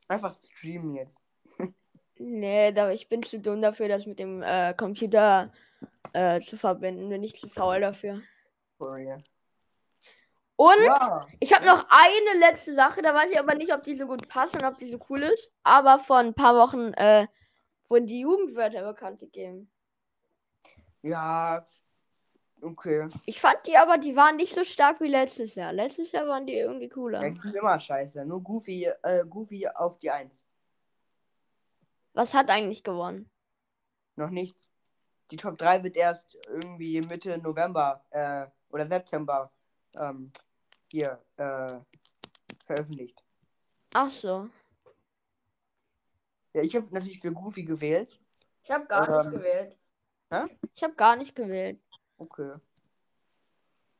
Einfach 0.07 0.35
streamen 0.35 0.95
jetzt. 0.95 1.21
Nee, 2.17 2.71
da, 2.71 2.89
ich 2.89 3.07
bin 3.07 3.21
zu 3.21 3.39
dumm 3.39 3.61
dafür, 3.61 3.87
das 3.87 4.07
mit 4.07 4.17
dem 4.17 4.41
äh, 4.41 4.73
Computer 4.73 5.53
äh, 6.13 6.39
zu 6.39 6.57
verbinden. 6.57 7.07
Bin 7.09 7.21
ich 7.21 7.35
zu 7.35 7.49
faul 7.49 7.81
dafür. 7.81 8.23
For 8.79 8.95
real. 8.95 9.23
Und 10.55 10.85
Ja. 10.85 11.19
ich 11.39 11.53
habe 11.53 11.67
noch 11.67 11.85
eine 11.89 12.39
letzte 12.39 12.73
Sache, 12.73 13.03
da 13.03 13.13
weiß 13.13 13.29
ich 13.29 13.37
aber 13.37 13.53
nicht, 13.53 13.71
ob 13.71 13.83
die 13.83 13.93
so 13.93 14.07
gut 14.07 14.27
passt 14.27 14.55
und 14.55 14.67
ob 14.67 14.75
die 14.79 14.89
so 14.89 14.97
cool 15.09 15.21
ist. 15.21 15.51
Aber 15.61 15.99
vor 15.99 16.17
ein 16.17 16.33
paar 16.33 16.55
Wochen 16.55 16.93
äh, 16.93 17.27
wurden 17.89 18.07
die 18.07 18.21
Jugendwörter 18.21 18.81
bekannt 18.91 19.19
gegeben. 19.19 19.71
Ja. 21.03 21.67
Okay. 22.61 23.09
Ich 23.25 23.41
fand 23.41 23.65
die 23.65 23.75
aber, 23.75 23.97
die 23.97 24.15
waren 24.15 24.35
nicht 24.35 24.53
so 24.53 24.63
stark 24.63 25.01
wie 25.01 25.07
letztes 25.07 25.55
Jahr. 25.55 25.73
Letztes 25.73 26.11
Jahr 26.11 26.27
waren 26.27 26.45
die 26.45 26.53
irgendwie 26.53 26.89
cooler. 26.89 27.19
Die 27.19 27.35
sind 27.35 27.55
immer 27.55 27.79
scheiße. 27.79 28.23
Nur 28.23 28.41
Goofy, 28.43 28.85
äh, 29.01 29.25
Goofy 29.27 29.67
auf 29.67 29.97
die 29.99 30.11
Eins. 30.11 30.45
Was 32.13 32.33
hat 32.33 32.49
eigentlich 32.49 32.83
gewonnen? 32.83 33.29
Noch 34.15 34.29
nichts. 34.29 34.69
Die 35.31 35.37
Top 35.37 35.57
3 35.57 35.83
wird 35.83 35.95
erst 35.95 36.37
irgendwie 36.47 37.01
Mitte 37.01 37.37
November 37.39 38.03
äh, 38.11 38.45
oder 38.69 38.85
September 38.87 39.51
ähm, 39.95 40.31
hier 40.91 41.19
äh, 41.37 41.79
veröffentlicht. 42.65 43.23
Ach 43.93 44.09
so. 44.09 44.49
Ja, 46.53 46.61
ich 46.61 46.75
habe 46.75 46.85
natürlich 46.91 47.19
für 47.21 47.31
Goofy 47.31 47.63
gewählt. 47.63 48.19
Ich 48.63 48.69
habe 48.69 48.85
gar 48.85 49.07
Ähm, 49.09 49.29
nicht 49.29 49.37
gewählt. 49.39 49.77
hä? 50.29 50.43
Ich 50.75 50.83
habe 50.83 50.93
gar 50.95 51.15
nicht 51.15 51.33
gewählt. 51.35 51.79
Okay. 52.21 52.53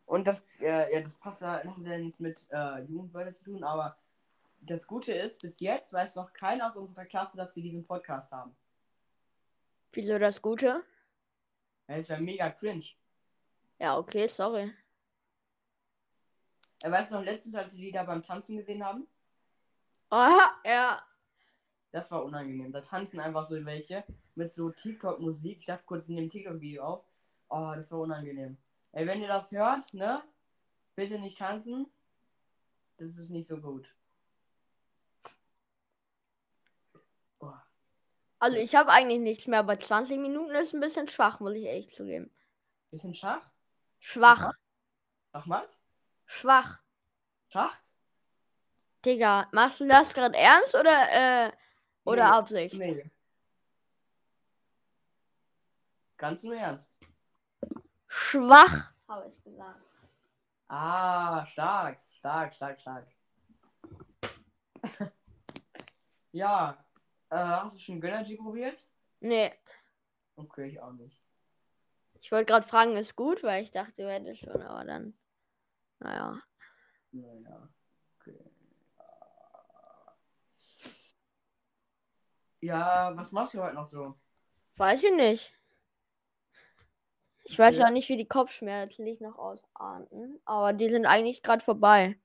Und 0.05 0.27
das, 0.27 0.43
äh, 0.59 0.93
ja, 0.93 1.01
das 1.01 1.15
passt 1.15 1.41
da 1.41 1.63
hat 1.63 1.65
ja 1.65 1.97
nichts 1.97 2.19
mit 2.19 2.37
äh, 2.51 2.81
Jugendwörter 2.81 3.35
zu 3.35 3.45
tun, 3.45 3.63
aber 3.63 3.97
das 4.59 4.85
Gute 4.85 5.11
ist, 5.11 5.41
bis 5.41 5.59
jetzt 5.59 5.91
weiß 5.91 6.13
noch 6.15 6.31
keiner 6.33 6.69
aus 6.69 6.75
unserer 6.75 7.05
Klasse, 7.05 7.35
dass 7.35 7.55
wir 7.55 7.63
diesen 7.63 7.83
Podcast 7.83 8.31
haben. 8.31 8.55
Wieso 9.91 10.19
das 10.19 10.39
Gute? 10.39 10.83
Ja, 11.87 11.97
das 11.97 12.09
wäre 12.09 12.21
mega 12.21 12.51
cringe. 12.51 12.85
Ja, 13.79 13.97
okay, 13.97 14.27
sorry. 14.27 14.71
Er 16.83 16.91
weiß 16.91 17.09
noch 17.09 17.23
letztens, 17.23 17.55
als 17.55 17.73
wir 17.73 17.79
die 17.79 17.91
da 17.91 18.03
beim 18.03 18.23
Tanzen 18.23 18.57
gesehen 18.57 18.85
haben. 18.85 19.07
Aha, 20.09 20.61
ja. 20.63 21.03
Das 21.91 22.11
war 22.11 22.23
unangenehm. 22.23 22.71
Da 22.71 22.81
tanzen 22.81 23.19
einfach 23.19 23.49
so 23.49 23.65
welche 23.65 24.03
mit 24.35 24.53
so 24.53 24.69
TikTok-Musik. 24.69 25.59
Ich 25.61 25.65
dachte 25.65 25.83
kurz 25.85 26.07
in 26.07 26.17
dem 26.17 26.29
TikTok-Video 26.29 26.83
auf. 26.83 27.10
Oh, 27.53 27.73
das 27.75 27.91
war 27.91 27.99
unangenehm. 27.99 28.57
Ey, 28.93 29.05
wenn 29.05 29.21
ihr 29.21 29.27
das 29.27 29.51
hört, 29.51 29.93
ne? 29.93 30.23
Bitte 30.95 31.19
nicht 31.19 31.37
tanzen. 31.37 31.85
Das 32.95 33.17
ist 33.17 33.29
nicht 33.29 33.49
so 33.49 33.57
gut. 33.57 33.93
Oh. 37.39 37.51
Also 38.39 38.57
ich 38.57 38.73
habe 38.73 38.91
eigentlich 38.91 39.19
nichts 39.19 39.47
mehr, 39.47 39.59
aber 39.59 39.77
20 39.77 40.17
Minuten 40.17 40.51
ist 40.51 40.73
ein 40.73 40.79
bisschen 40.79 41.09
schwach, 41.09 41.41
muss 41.41 41.51
ich 41.51 41.67
echt 41.67 41.91
zugeben. 41.91 42.31
Bisschen 42.89 43.13
Schach? 43.13 43.41
Schwach. 43.99 44.53
Schachmatt? 45.33 45.69
Schwach. 46.25 46.79
Schacht? 47.49 47.83
Digga, 49.03 49.49
machst 49.51 49.81
du 49.81 49.87
das 49.89 50.13
gerade 50.13 50.37
ernst 50.37 50.73
oder, 50.73 51.47
äh, 51.47 51.51
oder 52.05 52.25
Nee, 52.25 52.31
Absicht? 52.31 52.75
Nee. 52.75 53.11
Ganz 56.15 56.43
im 56.45 56.53
Ernst. 56.53 56.89
Schwach, 58.13 58.91
habe 59.07 59.29
ich 59.29 59.41
gesagt. 59.43 59.79
Ah, 60.67 61.45
stark, 61.47 61.97
stark, 62.17 62.53
stark, 62.53 62.79
stark. 62.81 63.07
ja, 66.33 66.83
äh, 67.29 67.35
hast 67.37 67.75
du 67.77 67.79
schon 67.79 68.01
Gönnergy 68.01 68.35
probiert? 68.35 68.85
Nee, 69.21 69.53
Okay, 70.35 70.67
ich 70.69 70.81
auch 70.81 70.91
nicht. 70.93 71.17
ich 72.19 72.31
wollte 72.31 72.51
gerade 72.51 72.67
fragen, 72.67 72.95
ist 72.97 73.15
gut, 73.15 73.43
weil 73.43 73.63
ich 73.63 73.71
dachte, 73.71 74.01
du 74.03 74.11
hättest 74.11 74.41
schon, 74.41 74.61
aber 74.61 74.83
dann. 74.83 75.13
Naja. 75.99 76.41
Naja, 77.11 77.69
okay. 78.19 78.39
Ja, 82.59 83.15
was 83.15 83.31
machst 83.31 83.53
du 83.53 83.61
heute 83.61 83.75
noch 83.75 83.87
so? 83.87 84.15
Weiß 84.77 85.03
ich 85.03 85.13
nicht. 85.13 85.53
Ich 87.43 87.57
weiß 87.57 87.77
ja 87.79 87.89
nicht, 87.89 88.07
wie 88.09 88.17
die 88.17 88.27
Kopfschmerzen 88.27 89.03
sich 89.03 89.19
noch 89.19 89.37
ausarten, 89.37 90.39
aber 90.45 90.73
die 90.73 90.89
sind 90.89 91.05
eigentlich 91.05 91.43
gerade 91.43 91.63
vorbei. 91.63 92.17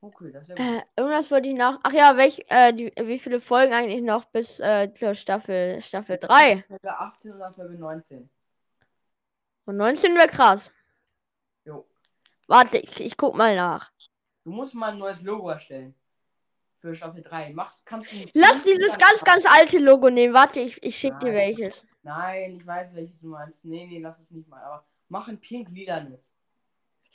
Okay, 0.00 0.32
das 0.32 0.42
ist 0.42 0.48
ja 0.48 0.54
gut. 0.56 0.64
Äh, 0.64 0.82
irgendwas 0.96 1.30
wollte 1.30 1.48
ich 1.48 1.54
nach. 1.54 1.78
Ach 1.84 1.92
ja, 1.92 2.16
welch, 2.16 2.44
äh, 2.48 2.72
die, 2.72 2.92
wie 2.96 3.20
viele 3.20 3.40
Folgen 3.40 3.72
eigentlich 3.72 4.02
noch 4.02 4.24
bis 4.24 4.58
äh, 4.58 4.92
zur 4.92 5.14
Staffel 5.14 5.80
Staffel 5.80 6.18
3? 6.18 6.64
Folge 6.66 6.98
18 6.98 7.34
oder 7.34 7.52
Folge 7.52 7.78
19? 7.78 8.28
Und 9.64 9.76
19 9.76 10.16
wäre 10.16 10.26
krass. 10.26 10.72
Jo. 11.64 11.86
Warte, 12.48 12.78
ich, 12.78 13.00
ich 13.00 13.16
guck 13.16 13.36
mal 13.36 13.54
nach. 13.54 13.92
Du 14.44 14.50
musst 14.50 14.74
mal 14.74 14.90
ein 14.90 14.98
neues 14.98 15.22
Logo 15.22 15.50
erstellen. 15.50 15.94
Für 16.80 16.96
Staffel 16.96 17.22
3. 17.22 17.52
Machst, 17.52 17.86
kannst 17.86 18.10
du 18.10 18.16
Lass 18.34 18.64
dieses 18.64 18.98
ganz, 18.98 19.22
ganz 19.22 19.46
alte 19.46 19.78
Logo 19.78 20.10
nehmen. 20.10 20.34
Warte, 20.34 20.58
ich, 20.58 20.82
ich 20.82 20.96
schick 20.96 21.16
dir 21.20 21.28
Nein. 21.28 21.36
welches. 21.36 21.86
Nein, 22.02 22.56
ich 22.56 22.66
weiß, 22.66 22.94
welches 22.94 23.18
du 23.20 23.28
meinst. 23.28 23.64
Nee, 23.64 23.86
nee, 23.86 24.00
lass 24.00 24.18
es 24.18 24.30
nicht 24.30 24.48
mal. 24.48 24.62
Aber 24.62 24.84
mach 25.08 25.28
ein 25.28 25.38
pink-lilanes. 25.38 26.32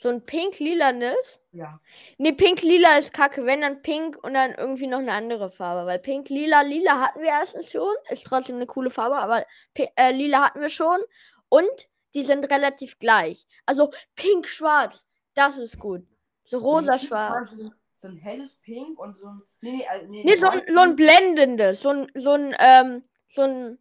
So 0.00 0.08
ein 0.08 0.24
pink-lilanes? 0.24 1.40
Ja. 1.52 1.80
Nee, 2.18 2.32
pink-lila 2.32 2.98
ist 2.98 3.12
kacke. 3.12 3.44
Wenn 3.44 3.62
dann 3.62 3.82
pink 3.82 4.16
und 4.22 4.34
dann 4.34 4.54
irgendwie 4.54 4.86
noch 4.86 5.00
eine 5.00 5.12
andere 5.12 5.50
Farbe. 5.50 5.86
Weil 5.86 5.98
pink-lila, 5.98 6.62
lila 6.62 7.00
hatten 7.00 7.20
wir 7.20 7.28
erstens 7.28 7.70
schon. 7.70 7.94
Ist 8.08 8.24
trotzdem 8.24 8.56
eine 8.56 8.66
coole 8.66 8.90
Farbe, 8.90 9.16
aber 9.16 9.44
äh, 9.74 10.12
lila 10.12 10.44
hatten 10.44 10.60
wir 10.60 10.68
schon. 10.68 11.00
Und 11.48 11.88
die 12.14 12.24
sind 12.24 12.50
relativ 12.50 12.98
gleich. 12.98 13.46
Also 13.66 13.90
pink-schwarz. 14.14 15.08
Das 15.34 15.58
ist 15.58 15.78
gut. 15.78 16.06
So 16.44 16.58
rosa-schwarz. 16.58 17.50
So, 17.52 17.72
so 18.00 18.08
ein 18.08 18.16
helles 18.16 18.54
Pink 18.56 18.98
und 18.98 19.16
so 19.16 19.26
ein. 19.26 19.42
Nee, 19.60 19.78
nee, 19.78 19.86
also, 19.86 20.06
nee, 20.06 20.22
Nee, 20.24 20.34
so 20.36 20.46
ein, 20.46 20.62
so 20.66 20.80
ein 20.80 20.96
blendendes. 20.96 21.82
So 21.82 21.90
ein, 21.90 22.10
so 22.14 22.32
ein, 22.32 22.54
ähm, 22.58 23.04
so 23.26 23.42
ein. 23.42 23.78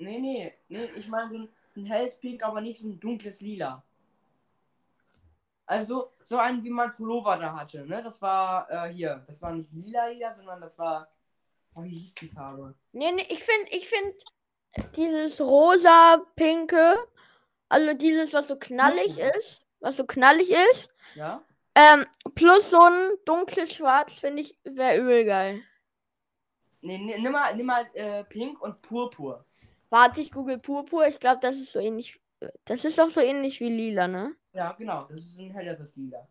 Nee, 0.00 0.18
nee, 0.18 0.54
nee, 0.68 0.84
ich 0.96 1.08
meine 1.08 1.28
so 1.28 1.36
ein, 1.36 1.48
ein 1.76 1.84
helles 1.84 2.16
Pink, 2.16 2.42
aber 2.42 2.62
nicht 2.62 2.80
so 2.80 2.88
ein 2.88 2.98
dunkles 2.98 3.40
Lila. 3.42 3.82
Also, 5.66 6.10
so 6.24 6.38
ein, 6.38 6.64
wie 6.64 6.70
mein 6.70 6.94
Pullover 6.96 7.36
da 7.36 7.54
hatte, 7.54 7.86
ne? 7.86 8.02
Das 8.02 8.20
war, 8.22 8.68
äh, 8.70 8.92
hier. 8.92 9.22
Das 9.28 9.40
war 9.42 9.52
nicht 9.52 9.70
lila, 9.72 10.06
lila, 10.08 10.34
sondern 10.34 10.60
das 10.62 10.76
war. 10.78 11.06
Oh, 11.74 11.84
wie 11.84 11.90
hieß 11.98 12.14
die 12.14 12.28
Farbe? 12.28 12.74
Nee, 12.92 13.12
nee, 13.12 13.26
ich 13.28 13.44
finde, 13.44 13.70
ich 13.70 13.88
finde 13.88 14.14
dieses 14.96 15.40
rosa-pinke, 15.40 16.96
also 17.68 17.94
dieses, 17.94 18.32
was 18.32 18.48
so 18.48 18.56
knallig 18.56 19.16
Mhm. 19.16 19.30
ist, 19.38 19.60
was 19.80 19.96
so 19.96 20.04
knallig 20.06 20.50
ist, 20.50 20.88
Ja? 21.14 21.44
ähm, 21.74 22.06
plus 22.34 22.70
so 22.70 22.80
ein 22.80 23.10
dunkles 23.26 23.72
Schwarz, 23.74 24.18
finde 24.18 24.42
ich, 24.42 24.58
wäre 24.64 24.98
übel 24.98 25.24
geil. 25.24 25.62
Nee, 26.80 26.98
nee, 26.98 27.18
nimm 27.18 27.32
mal, 27.32 27.54
nimm 27.54 27.66
mal 27.66 27.86
äh, 27.94 28.24
Pink 28.24 28.60
und 28.62 28.80
Purpur. 28.82 29.44
Warte, 29.90 30.20
ich 30.20 30.30
google 30.30 30.58
Purpur, 30.58 31.06
ich 31.06 31.18
glaube, 31.18 31.40
das 31.40 31.56
ist 31.56 31.72
so 31.72 31.80
ähnlich, 31.80 32.20
das 32.64 32.84
ist 32.84 32.98
doch 32.98 33.10
so 33.10 33.20
ähnlich 33.20 33.60
wie 33.60 33.68
lila, 33.68 34.06
ne? 34.08 34.34
Ja, 34.52 34.72
genau, 34.72 35.02
das 35.04 35.20
ist 35.20 35.38
ein 35.38 35.50
helleres 35.50 35.94
Lila. 35.96 36.26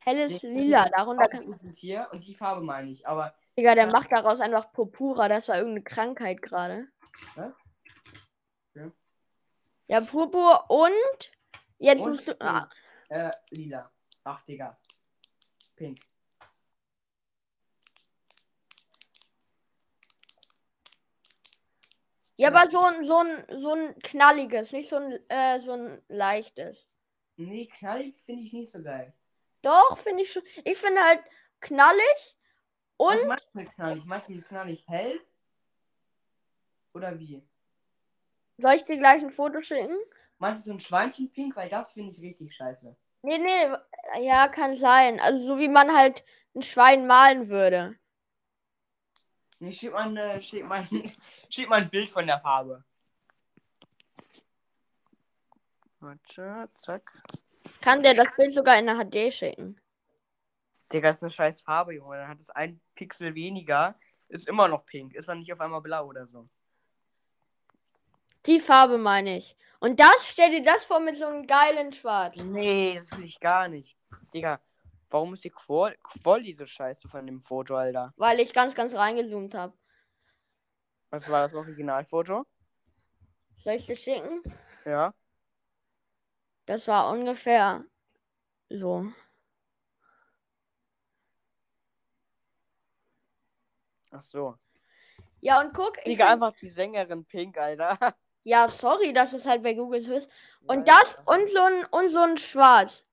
Helles 0.00 0.42
Lila, 0.42 0.88
darunter 0.90 1.26
kann. 1.28 1.74
Tier 1.74 2.08
und 2.12 2.24
die 2.24 2.34
Farbe 2.34 2.60
meine 2.62 2.90
ich, 2.90 3.06
aber. 3.06 3.34
Digga, 3.58 3.74
der 3.74 3.86
Ja. 3.86 3.90
macht 3.90 4.12
daraus 4.12 4.40
einfach 4.40 4.70
Purpura, 4.72 5.28
das 5.28 5.48
war 5.48 5.56
irgendeine 5.56 5.82
Krankheit 5.84 6.42
gerade. 6.42 6.88
Hä? 7.34 7.50
Ja. 8.74 8.92
Ja, 9.88 10.00
Purpur 10.02 10.64
und 10.70 11.32
jetzt 11.78 12.02
Und 12.02 12.08
musst 12.10 12.28
du. 12.28 12.40
Ah, 12.40 12.68
Äh, 13.08 13.30
lila. 13.50 13.90
Ach, 14.24 14.42
Digga. 14.42 14.76
Pink. 15.76 15.98
Ja, 22.46 22.60
aber 22.60 22.70
so 22.70 22.80
ein, 22.80 23.04
so 23.04 23.18
ein, 23.18 23.44
so 23.58 23.72
ein 23.72 23.98
knalliges, 24.00 24.72
nicht 24.72 24.88
so 24.88 24.96
ein, 24.96 25.18
äh, 25.28 25.60
so 25.60 25.72
ein 25.72 26.02
leichtes. 26.08 26.86
Nee, 27.36 27.66
knallig 27.66 28.22
finde 28.24 28.42
ich 28.44 28.52
nicht 28.52 28.72
so 28.72 28.82
geil. 28.82 29.12
Doch, 29.62 29.98
finde 29.98 30.22
ich 30.22 30.32
schon. 30.32 30.42
Ich 30.64 30.78
finde 30.78 31.02
halt 31.02 31.20
knallig 31.60 32.38
Was 32.98 33.20
und 33.20 33.28
meinst 33.28 33.48
du 33.52 33.58
mit 33.58 33.72
knallig? 33.72 34.04
Meinst 34.04 34.28
du 34.28 34.32
mit 34.32 34.46
knallig 34.46 34.84
hell? 34.88 35.20
Oder 36.94 37.18
wie? 37.18 37.42
soll 38.58 38.74
ich 38.74 38.84
dir 38.84 38.98
gleich 38.98 39.22
ein 39.22 39.30
Foto 39.30 39.60
schicken? 39.60 39.96
Meinst 40.38 40.66
du 40.66 40.70
so 40.70 40.76
ein 40.76 40.80
Schweinchenpink? 40.80 41.56
Weil 41.56 41.68
das 41.68 41.92
finde 41.92 42.12
ich 42.12 42.20
richtig 42.20 42.54
scheiße. 42.54 42.96
Nee, 43.22 43.38
nee, 43.38 44.24
ja, 44.24 44.48
kann 44.48 44.76
sein. 44.76 45.20
Also 45.20 45.46
so 45.46 45.58
wie 45.58 45.68
man 45.68 45.96
halt 45.96 46.24
ein 46.54 46.62
Schwein 46.62 47.06
malen 47.06 47.48
würde. 47.48 47.96
Nee, 49.58 49.72
schick 49.72 49.92
mal, 49.92 50.42
schick, 50.42 50.64
mal, 50.64 50.86
schick 51.50 51.68
mal 51.68 51.82
ein 51.82 51.90
Bild 51.90 52.10
von 52.10 52.26
der 52.26 52.40
Farbe. 52.40 52.84
Warte, 56.00 56.68
zack. 56.82 57.10
Kann 57.80 58.02
der 58.02 58.14
das 58.14 58.36
Bild 58.36 58.54
sogar 58.54 58.78
in 58.78 58.86
der 58.86 58.96
HD 58.96 59.32
schicken. 59.32 59.80
Digga, 60.92 61.10
ist 61.10 61.22
eine 61.22 61.30
scheiß 61.30 61.62
Farbe, 61.62 61.94
Junge. 61.94 62.16
Dann 62.16 62.28
hat 62.28 62.40
es 62.40 62.50
ein 62.50 62.80
Pixel 62.94 63.34
weniger. 63.34 63.98
Ist 64.28 64.46
immer 64.46 64.68
noch 64.68 64.84
pink. 64.86 65.14
Ist 65.14 65.28
dann 65.28 65.38
nicht 65.38 65.52
auf 65.52 65.60
einmal 65.60 65.80
blau 65.80 66.06
oder 66.06 66.26
so. 66.26 66.48
Die 68.46 68.60
Farbe 68.60 68.98
meine 68.98 69.38
ich. 69.38 69.56
Und 69.80 69.98
das, 69.98 70.26
stell 70.28 70.50
dir 70.50 70.62
das 70.62 70.84
vor 70.84 71.00
mit 71.00 71.16
so 71.16 71.26
einem 71.26 71.46
geilen 71.46 71.92
Schwarz. 71.92 72.36
Nee, 72.36 72.98
das 72.98 73.10
will 73.16 73.24
ich 73.24 73.40
gar 73.40 73.68
nicht. 73.68 73.96
Digga, 74.32 74.60
warum 75.10 75.34
ist 75.34 75.44
die 75.44 75.50
Qual 75.50 75.96
Quali 76.02 76.54
so 76.54 76.66
scheiße 76.66 77.08
von 77.08 77.26
dem 77.26 77.40
Foto, 77.40 77.76
Alter? 77.76 78.12
Weil 78.16 78.40
ich 78.40 78.52
ganz, 78.52 78.74
ganz 78.74 78.94
reingezoomt 78.94 79.54
habe. 79.54 79.72
Was 81.10 81.28
war 81.28 81.42
das 81.42 81.54
Originalfoto? 81.54 82.44
Soll 83.56 83.74
ich 83.74 83.86
dir 83.86 83.96
schicken? 83.96 84.42
Ja. 84.84 85.14
Das 86.66 86.88
war 86.88 87.10
ungefähr 87.10 87.84
so. 88.68 89.06
Ach 94.10 94.22
so. 94.22 94.56
Ja, 95.40 95.60
und 95.60 95.72
guck, 95.74 95.96
ich 95.98 96.04
Digga, 96.04 96.32
einfach 96.32 96.52
die 96.60 96.70
Sängerin 96.70 97.24
Pink, 97.24 97.56
Alter. 97.58 97.98
Ja, 98.48 98.68
sorry, 98.68 99.12
dass 99.12 99.32
es 99.32 99.44
halt 99.44 99.64
bei 99.64 99.74
Google 99.74 100.02
so 100.02 100.12
ist. 100.14 100.30
Und 100.68 100.86
Ja, 100.86 100.98
das 101.00 101.14
ja. 101.14 101.34
und 101.34 101.50
so 101.50 101.60
ein 101.62 101.84
und 101.86 102.08
so 102.08 102.20
ein 102.20 102.36
Schwarz. 102.36 103.05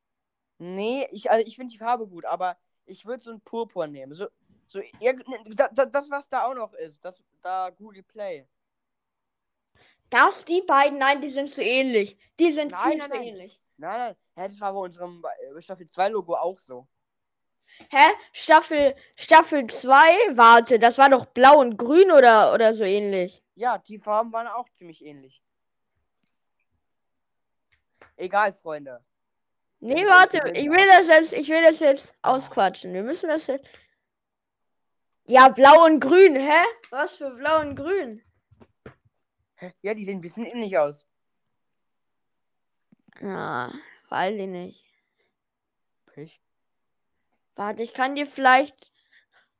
Nee, 0.57 1.07
ich, 1.11 1.29
also 1.29 1.45
ich 1.45 1.55
finde 1.55 1.71
die 1.71 1.77
Farbe 1.77 2.07
gut, 2.07 2.25
aber 2.25 2.57
ich 2.85 3.05
würde 3.05 3.23
so 3.23 3.31
ein 3.31 3.41
Purpur 3.41 3.87
nehmen. 3.87 4.13
So, 4.13 4.27
so 4.67 4.79
irgend- 4.99 5.25
da, 5.59 5.67
da, 5.69 5.85
das, 5.85 6.09
was 6.09 6.27
da 6.29 6.45
auch 6.45 6.55
noch 6.55 6.73
ist. 6.73 7.03
Das, 7.03 7.21
da 7.41 7.69
Google 7.69 8.03
Play. 8.03 8.47
Das, 10.09 10.45
die 10.45 10.61
beiden, 10.61 10.99
nein, 10.99 11.21
die 11.21 11.29
sind 11.29 11.49
zu 11.49 11.63
ähnlich. 11.63 12.17
Die 12.39 12.51
sind 12.51 12.71
Nein, 12.71 12.91
viel 12.91 12.97
nein, 12.99 13.09
zu 13.11 13.17
nein. 13.17 13.23
ähnlich. 13.27 13.61
Nein, 13.77 13.97
nein. 13.97 14.15
Hä, 14.35 14.47
das 14.47 14.61
war 14.61 14.73
bei 14.73 14.79
unserem 14.79 15.23
äh, 15.55 15.61
Staffel 15.61 15.89
2 15.89 16.09
Logo 16.09 16.35
auch 16.35 16.59
so. 16.59 16.87
Hä? 17.89 18.11
Staffel, 18.31 18.95
Staffel 19.17 19.65
2? 19.67 20.37
Warte, 20.37 20.77
das 20.77 20.99
war 20.99 21.09
doch 21.09 21.25
blau 21.25 21.59
und 21.59 21.77
grün 21.77 22.11
oder, 22.11 22.53
oder 22.53 22.75
so 22.75 22.83
ähnlich. 22.83 23.43
Ja, 23.55 23.79
die 23.79 23.97
Farben 23.97 24.31
waren 24.31 24.47
auch 24.47 24.69
ziemlich 24.69 25.03
ähnlich. 25.03 25.41
Egal, 28.15 28.53
Freunde. 28.53 29.03
Nee, 29.85 30.05
warte, 30.05 30.37
ich 30.55 30.69
will 30.69 30.87
das 30.87 31.09
jetzt, 31.09 31.33
ich 31.33 31.49
will 31.49 31.61
das 31.61 31.81
jetzt 31.81 32.15
ausquatschen. 32.21 32.93
Wir 32.93 33.03
müssen 33.03 33.27
das 33.27 33.47
jetzt. 33.47 33.67
Ja, 35.25 35.49
blau 35.49 35.83
und 35.83 35.99
grün, 35.99 36.37
hä? 36.37 36.63
Was 36.89 37.17
für 37.17 37.31
blau 37.31 37.59
und 37.59 37.75
grün? 37.75 38.23
Ja, 39.81 39.93
die 39.93 40.05
sehen 40.05 40.19
ein 40.19 40.21
bisschen 40.21 40.45
ähnlich 40.45 40.77
aus. 40.77 41.05
Na, 43.19 43.73
weiß 44.07 44.39
ich 44.39 44.47
nicht. 44.47 44.85
Pech. 46.05 46.39
Warte, 47.55 47.83
ich 47.83 47.93
kann 47.93 48.15
dir 48.15 48.25
vielleicht. 48.25 48.89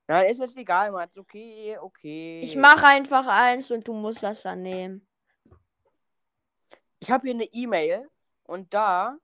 Nein, 0.07 0.27
ist 0.27 0.39
jetzt 0.39 0.55
egal, 0.55 0.93
Mats. 0.93 1.17
Okay, 1.17 1.77
okay. 1.81 2.39
Ich 2.39 2.55
mache 2.55 2.85
einfach 2.87 3.27
eins 3.27 3.71
und 3.71 3.85
du 3.85 3.93
musst 3.93 4.23
das 4.23 4.43
dann 4.43 4.61
nehmen. 4.61 5.05
Ich 6.99 7.11
habe 7.11 7.27
hier 7.27 7.33
eine 7.33 7.43
E-Mail 7.51 8.09
und 8.43 8.73
da 8.73 9.17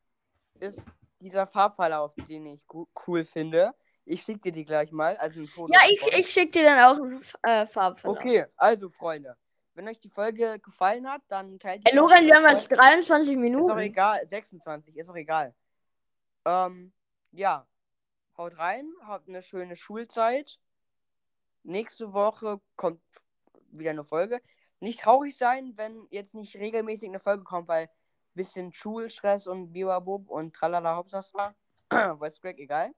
ist 0.60 0.82
dieser 1.22 1.48
Farbverlauf, 1.48 2.14
den 2.28 2.46
ich 2.46 2.62
cool 3.08 3.26
finde. 3.26 3.74
Ich 4.06 4.24
schicke 4.24 4.40
dir 4.40 4.52
die 4.52 4.66
gleich 4.66 4.92
mal. 4.92 5.16
Also 5.18 5.42
ein 5.42 5.48
Foto 5.48 5.74
Ja, 5.74 5.82
ich, 5.90 6.02
ich 6.18 6.32
schicke 6.32 6.52
dir 6.52 6.64
dann 6.64 6.80
auch 6.84 7.04
einen 7.04 7.24
äh, 7.44 7.68
Farbverlauf. 7.68 8.18
Okay, 8.18 8.46
also 8.56 8.90
Freunde, 8.90 9.36
wenn 9.76 9.88
euch 9.88 10.00
die 10.00 10.10
Folge 10.10 10.60
gefallen 10.60 11.08
hat, 11.10 11.22
dann 11.28 11.60
teilt 11.60 11.88
die 11.88 11.96
Logan, 11.96 12.20
auf 12.20 12.24
wir 12.26 12.36
haben 12.36 12.48
jetzt 12.48 12.68
Fall. 12.68 12.78
23 12.78 13.30
Ist 13.30 13.38
auch 13.38 13.42
Minuten. 13.42 13.80
egal, 13.80 14.28
26, 14.28 14.98
ist 14.98 15.10
auch 15.10 15.16
egal. 15.16 15.54
Ähm, 16.46 16.92
ja. 17.32 17.66
Haut 18.38 18.58
rein, 18.58 18.90
habt 19.06 19.28
eine 19.28 19.42
schöne 19.42 19.76
Schulzeit. 19.76 20.60
Nächste 21.64 22.14
Woche 22.14 22.62
kommt 22.78 23.02
wieder 23.72 23.90
eine 23.92 24.06
Folge. 24.06 24.42
Nicht 24.80 25.02
traurig 25.02 25.38
sein, 25.38 25.74
wenn 25.76 26.08
jetzt 26.10 26.34
nicht 26.34 26.56
regelmäßig 26.56 27.10
eine 27.10 27.20
Folge 27.20 27.44
kommt, 27.44 27.68
weil 27.68 27.90
bisschen 28.40 28.72
Schulstress 28.72 29.48
und 29.48 29.74
Bibabub 29.74 30.30
und 30.30 30.56
tralala 30.56 30.96
Hauptsache. 30.96 31.54
Weiß 31.90 32.40
Greg, 32.40 32.58
egal. 32.58 32.96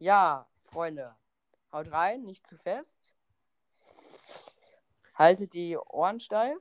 Ja, 0.00 0.48
Freunde, 0.64 1.14
haut 1.72 1.92
rein, 1.92 2.22
nicht 2.24 2.44
zu 2.44 2.58
fest. 2.58 3.14
Haltet 5.14 5.52
die 5.52 5.76
Ohren 5.76 6.18
steif. 6.18 6.58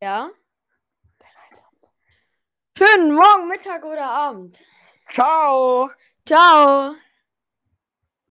Ja. 0.00 0.30
Schönen 2.78 3.14
Morgen, 3.14 3.48
Mittag 3.48 3.84
oder 3.84 4.06
Abend. 4.06 4.62
Ciao! 5.10 5.90
Ciao. 6.26 6.94